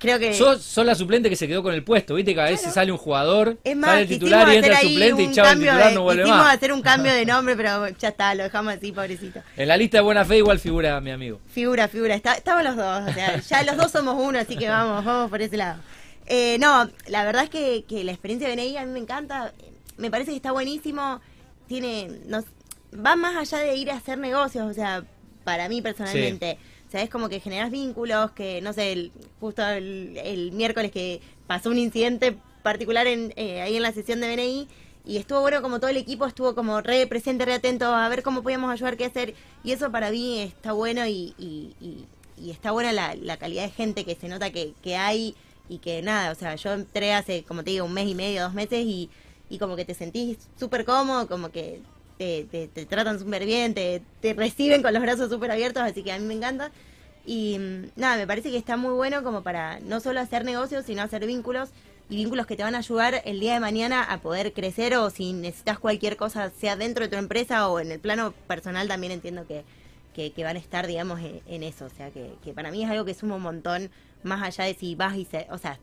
creo 0.00 0.18
que... 0.18 0.34
Sos, 0.34 0.60
sos 0.62 0.84
la 0.84 0.96
suplente 0.96 1.30
que 1.30 1.36
se 1.36 1.46
quedó 1.46 1.62
con 1.62 1.72
el 1.72 1.84
puesto, 1.84 2.14
viste 2.16 2.34
que 2.34 2.40
a 2.40 2.44
veces 2.44 2.60
Claro. 2.62 2.74
sale 2.74 2.92
un 2.92 2.98
jugador, 2.98 3.58
Es 3.62 3.76
más, 3.76 3.90
sale 3.90 4.02
el 4.02 4.08
titular 4.08 4.48
y 4.52 4.56
entra 4.56 4.80
el 4.80 4.88
suplente 4.88 5.22
y 5.22 5.30
chao, 5.32 5.46
el 5.46 5.58
titular 5.60 5.88
de- 5.90 5.94
no 5.94 6.02
vuelve 6.02 6.22
quisimos 6.24 6.44
más. 6.44 6.56
hacer 6.56 6.72
un 6.72 6.82
cambio 6.82 7.12
de 7.12 7.24
nombre, 7.32 7.54
pero 7.56 7.88
ya 7.90 8.08
está, 8.08 8.34
lo 8.34 8.42
dejamos 8.42 8.74
así, 8.74 8.90
pobrecito. 8.90 9.40
En 9.56 9.68
la 9.68 9.76
lista 9.76 9.98
de 9.98 10.02
buena 10.02 10.24
fe 10.24 10.38
igual 10.38 10.58
figura 10.58 11.00
mi 11.00 11.10
amigo. 11.12 11.40
Figura, 11.52 11.86
figura. 11.86 12.14
Está, 12.16 12.34
estamos 12.34 12.64
los 12.64 12.74
dos. 12.76 13.08
O 13.08 13.12
sea, 13.12 13.38
ya 13.48 13.62
los 13.62 13.76
dos 13.76 13.92
somos 13.92 14.16
uno, 14.18 14.38
así 14.40 14.56
que 14.56 14.68
vamos, 14.68 15.04
vamos 15.04 15.30
por 15.30 15.40
ese 15.42 15.56
lado. 15.56 15.80
Eh, 16.26 16.56
no, 16.60 16.88
la 17.08 17.24
verdad 17.24 17.44
es 17.44 17.50
que, 17.50 17.84
que 17.88 18.02
la 18.04 18.12
experiencia 18.12 18.48
de 18.48 18.54
BNI 18.56 18.76
a 18.78 18.86
mí 18.86 18.92
me 18.92 18.98
encanta. 19.00 19.52
Me 19.98 20.10
parece 20.10 20.30
que 20.30 20.36
está 20.36 20.52
buenísimo. 20.52 21.20
Tiene. 21.68 22.08
Nos, 22.26 22.44
va 22.94 23.16
más 23.16 23.36
allá 23.36 23.62
de 23.64 23.76
ir 23.76 23.90
a 23.90 23.96
hacer 23.96 24.18
negocios, 24.18 24.64
o 24.68 24.74
sea, 24.74 25.04
para 25.44 25.68
mí 25.68 25.82
personalmente. 25.82 26.58
Sea, 26.90 27.02
es 27.02 27.10
como 27.10 27.28
que 27.28 27.40
generas 27.40 27.70
vínculos, 27.70 28.32
que 28.32 28.60
no 28.60 28.72
sé, 28.72 28.92
el- 28.92 29.12
justo 29.40 29.66
el, 29.66 30.50
miércoles 30.52 30.90
que 30.90 31.20
pasó 31.46 31.70
un 31.70 31.78
incidente 31.78 32.36
particular 32.62 33.06
en, 33.06 33.32
eh, 33.36 33.60
ahí 33.62 33.76
en 33.76 33.82
la 33.82 33.92
sesión 33.92 34.20
de 34.20 34.28
BNI 34.28 34.68
y 35.06 35.16
estuvo 35.16 35.40
bueno 35.40 35.62
como 35.62 35.78
todo 35.80 35.88
el 35.90 35.96
equipo 35.96 36.26
estuvo 36.26 36.54
como 36.54 36.80
re 36.82 37.06
presente, 37.06 37.44
re 37.46 37.54
atento 37.54 37.86
a 37.86 38.08
ver 38.08 38.22
cómo 38.22 38.42
podíamos 38.42 38.70
ayudar, 38.70 38.96
qué 38.96 39.06
hacer 39.06 39.34
y 39.64 39.72
eso 39.72 39.90
para 39.90 40.10
mí 40.10 40.40
está 40.40 40.72
bueno 40.72 41.06
y, 41.06 41.34
y, 41.38 41.74
y- 41.80 42.06
y 42.36 42.50
está 42.50 42.70
buena 42.70 42.92
la, 42.92 43.14
la 43.16 43.36
calidad 43.36 43.64
de 43.64 43.70
gente 43.70 44.04
que 44.04 44.14
se 44.14 44.28
nota 44.28 44.50
que, 44.50 44.72
que 44.82 44.96
hay 44.96 45.34
y 45.68 45.78
que 45.78 46.00
nada, 46.02 46.32
o 46.32 46.34
sea, 46.34 46.54
yo 46.56 46.72
entré 46.72 47.12
hace, 47.12 47.44
como 47.44 47.62
te 47.62 47.70
digo, 47.70 47.84
un 47.86 47.92
mes 47.94 48.08
y 48.08 48.14
medio, 48.14 48.42
dos 48.42 48.54
meses 48.54 48.84
y, 48.84 49.08
y 49.48 49.58
como 49.58 49.76
que 49.76 49.84
te 49.84 49.94
sentís 49.94 50.38
súper 50.58 50.84
cómodo, 50.84 51.28
como 51.28 51.50
que 51.50 51.80
te, 52.20 52.44
te, 52.44 52.68
te 52.68 52.84
tratan 52.84 53.18
súper 53.18 53.46
bien, 53.46 53.72
te, 53.72 54.02
reciben 54.34 54.82
con 54.82 54.92
los 54.92 55.00
brazos 55.00 55.30
súper 55.30 55.50
abiertos, 55.52 55.82
así 55.82 56.02
que 56.02 56.12
a 56.12 56.18
mí 56.18 56.26
me 56.26 56.34
encanta. 56.34 56.70
Y 57.24 57.58
mm, 57.58 57.92
nada, 57.96 58.18
me 58.18 58.26
parece 58.26 58.50
que 58.50 58.58
está 58.58 58.76
muy 58.76 58.92
bueno 58.92 59.22
como 59.22 59.42
para 59.42 59.80
no 59.80 60.00
solo 60.00 60.20
hacer 60.20 60.44
negocios, 60.44 60.84
sino 60.84 61.00
hacer 61.00 61.24
vínculos 61.24 61.70
y 62.10 62.16
vínculos 62.16 62.46
que 62.46 62.56
te 62.56 62.62
van 62.62 62.74
a 62.74 62.78
ayudar 62.78 63.22
el 63.24 63.40
día 63.40 63.54
de 63.54 63.60
mañana 63.60 64.02
a 64.02 64.20
poder 64.20 64.52
crecer 64.52 64.96
o 64.96 65.08
si 65.08 65.32
necesitas 65.32 65.78
cualquier 65.78 66.18
cosa, 66.18 66.50
sea 66.50 66.76
dentro 66.76 67.04
de 67.04 67.08
tu 67.08 67.16
empresa 67.16 67.66
o 67.70 67.80
en 67.80 67.90
el 67.90 68.00
plano 68.00 68.32
personal, 68.46 68.86
también 68.86 69.14
entiendo 69.14 69.46
que, 69.46 69.64
que, 70.12 70.44
van 70.44 70.56
a 70.56 70.58
estar, 70.58 70.86
digamos, 70.86 71.20
en, 71.20 71.40
en 71.46 71.62
eso. 71.62 71.86
O 71.86 71.90
sea, 71.90 72.10
que, 72.10 72.34
que 72.44 72.52
para 72.52 72.70
mí 72.70 72.84
es 72.84 72.90
algo 72.90 73.06
que 73.06 73.14
suma 73.14 73.36
un 73.36 73.42
montón 73.42 73.90
más 74.24 74.42
allá 74.42 74.64
de 74.64 74.74
si 74.74 74.94
vas 74.94 75.16
y 75.16 75.24
se... 75.24 75.46
O 75.50 75.56
sea, 75.56 75.78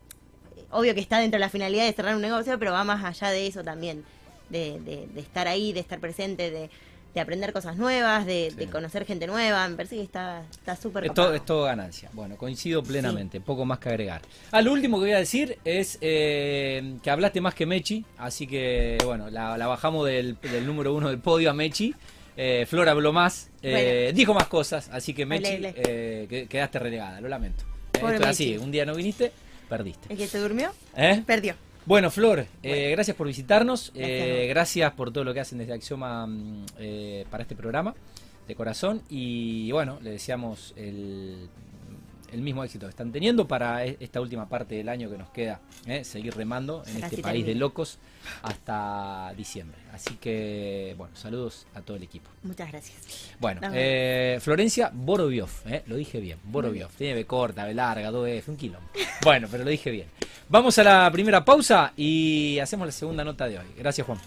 obvio 0.69 0.93
que 0.93 0.99
está 0.99 1.17
dentro 1.17 1.37
de 1.37 1.45
la 1.45 1.49
finalidad 1.49 1.87
de 1.87 1.93
cerrar 1.93 2.15
un 2.15 2.21
negocio, 2.21 2.59
pero 2.59 2.73
va 2.73 2.83
más 2.83 3.03
allá 3.03 3.31
de 3.31 3.47
eso 3.47 3.63
también, 3.63 4.03
de, 4.49 4.79
de, 4.81 5.07
de 5.07 5.21
estar 5.21 5.47
ahí, 5.47 5.73
de 5.73 5.79
estar 5.79 5.99
presente, 5.99 6.49
de, 6.51 6.69
de 7.13 7.21
aprender 7.21 7.51
cosas 7.53 7.77
nuevas, 7.77 8.25
de, 8.25 8.49
Sí. 8.51 8.55
de 8.57 8.67
conocer 8.67 9.05
gente 9.05 9.25
nueva. 9.27 9.67
Me 9.67 9.75
parece 9.75 9.95
que 9.95 10.03
está 10.03 10.43
está 10.51 10.75
súper 10.75 11.05
Es 11.05 11.09
copado. 11.09 11.27
todo, 11.29 11.35
es 11.35 11.45
todo 11.45 11.63
ganancia. 11.63 12.09
Bueno, 12.13 12.35
coincido 12.37 12.83
plenamente, 12.83 13.41
poco 13.41 13.65
más 13.65 13.79
que 13.79 13.89
agregar. 13.89 14.21
Ah, 14.51 14.61
lo 14.61 14.71
último 14.71 14.97
que 14.97 15.05
voy 15.05 15.13
a 15.13 15.17
decir 15.19 15.57
es 15.65 15.97
eh, 16.01 16.95
que 17.01 17.09
hablaste 17.09 17.41
más 17.41 17.53
que 17.55 17.65
Mechi, 17.65 18.05
así 18.17 18.45
que 18.47 18.97
bueno, 19.03 19.29
la, 19.29 19.57
la 19.57 19.67
bajamos 19.67 20.05
del, 20.05 20.37
del 20.41 20.65
número 20.65 20.93
uno 20.93 21.09
del 21.09 21.19
podio 21.19 21.49
a 21.49 21.53
Mechi. 21.53 21.93
Eh, 22.39 22.67
Flor 22.69 22.87
habló 22.87 23.11
más, 23.13 23.49
eh, 23.63 24.03
Bueno. 24.05 24.15
dijo 24.17 24.33
más 24.35 24.45
cosas, 24.47 24.89
así 24.93 25.15
que 25.15 25.25
Mechi 25.25 25.57
eh, 25.59 26.27
que- 26.29 26.47
quedaste 26.47 26.77
relegada, 26.77 27.19
lo 27.19 27.27
lamento. 27.29 27.63
Esto 27.93 28.11
es 28.11 28.21
así, 28.21 28.57
un 28.59 28.69
día 28.69 28.85
no 28.85 28.93
viniste, 28.93 29.31
perdiste. 29.67 30.13
El 30.13 30.19
que 30.19 30.27
se 30.27 30.37
durmió, 30.37 30.69
¿Eh? 30.95 31.23
perdió. 31.25 31.55
Bueno, 31.87 32.11
Flor, 32.11 32.45
eh, 32.63 32.91
gracias 32.91 33.15
por 33.15 33.27
visitarnos, 33.27 33.93
Gracias, 33.95 34.19
eh, 34.19 34.47
gracias 34.49 34.91
por 34.91 35.13
todo 35.13 35.23
lo 35.23 35.33
que 35.33 35.39
hacen 35.39 35.57
desde 35.57 35.71
Axioma 35.71 36.27
mm, 36.27 36.65
eh, 36.79 37.25
para 37.31 37.43
este 37.43 37.55
programa, 37.55 37.95
de 38.45 38.55
corazón, 38.55 39.03
y 39.09 39.71
bueno, 39.71 39.97
le 40.01 40.09
deseamos 40.09 40.73
el, 40.75 41.47
el 42.31 42.41
mismo 42.41 42.63
éxito 42.63 42.85
que 42.85 42.91
están 42.91 43.11
teniendo 43.11 43.47
para 43.47 43.85
e- 43.85 43.97
esta 43.99 44.19
última 44.21 44.47
parte 44.49 44.75
del 44.75 44.89
año 44.89 45.09
que 45.09 45.17
nos 45.17 45.29
queda, 45.29 45.59
eh, 45.85 46.03
seguir 46.03 46.35
remando 46.35 46.83
en 46.87 47.03
este 47.03 47.21
país 47.21 47.45
de 47.45 47.55
locos 47.55 47.97
hasta 48.43 49.33
diciembre. 49.35 49.77
Así 49.93 50.15
que, 50.15 50.93
bueno, 50.97 51.15
saludos 51.15 51.65
a 51.73 51.81
todo 51.81 51.97
el 51.97 52.03
equipo. 52.03 52.29
Muchas 52.43 52.71
gracias. 52.71 53.31
Bueno, 53.39 53.61
eh, 53.73 54.37
Florencia 54.41 54.91
Boroviov, 54.93 55.49
eh, 55.65 55.83
lo 55.87 55.95
dije 55.95 56.19
bien, 56.19 56.37
Boroviov. 56.43 56.89
Tiene 56.91 57.13
B 57.15 57.25
corta, 57.25 57.65
B 57.65 57.73
larga, 57.73 58.11
2F, 58.11 58.49
un 58.49 58.57
quilombo. 58.57 58.87
Bueno, 59.23 59.47
pero 59.51 59.63
lo 59.63 59.69
dije 59.69 59.89
bien. 59.91 60.07
Vamos 60.47 60.77
a 60.77 60.83
la 60.83 61.09
primera 61.11 61.43
pausa 61.43 61.91
y 61.97 62.59
hacemos 62.59 62.87
la 62.87 62.91
segunda 62.93 63.23
nota 63.25 63.47
de 63.47 63.59
hoy. 63.59 63.65
Gracias, 63.77 64.05
Juan. 64.07 64.19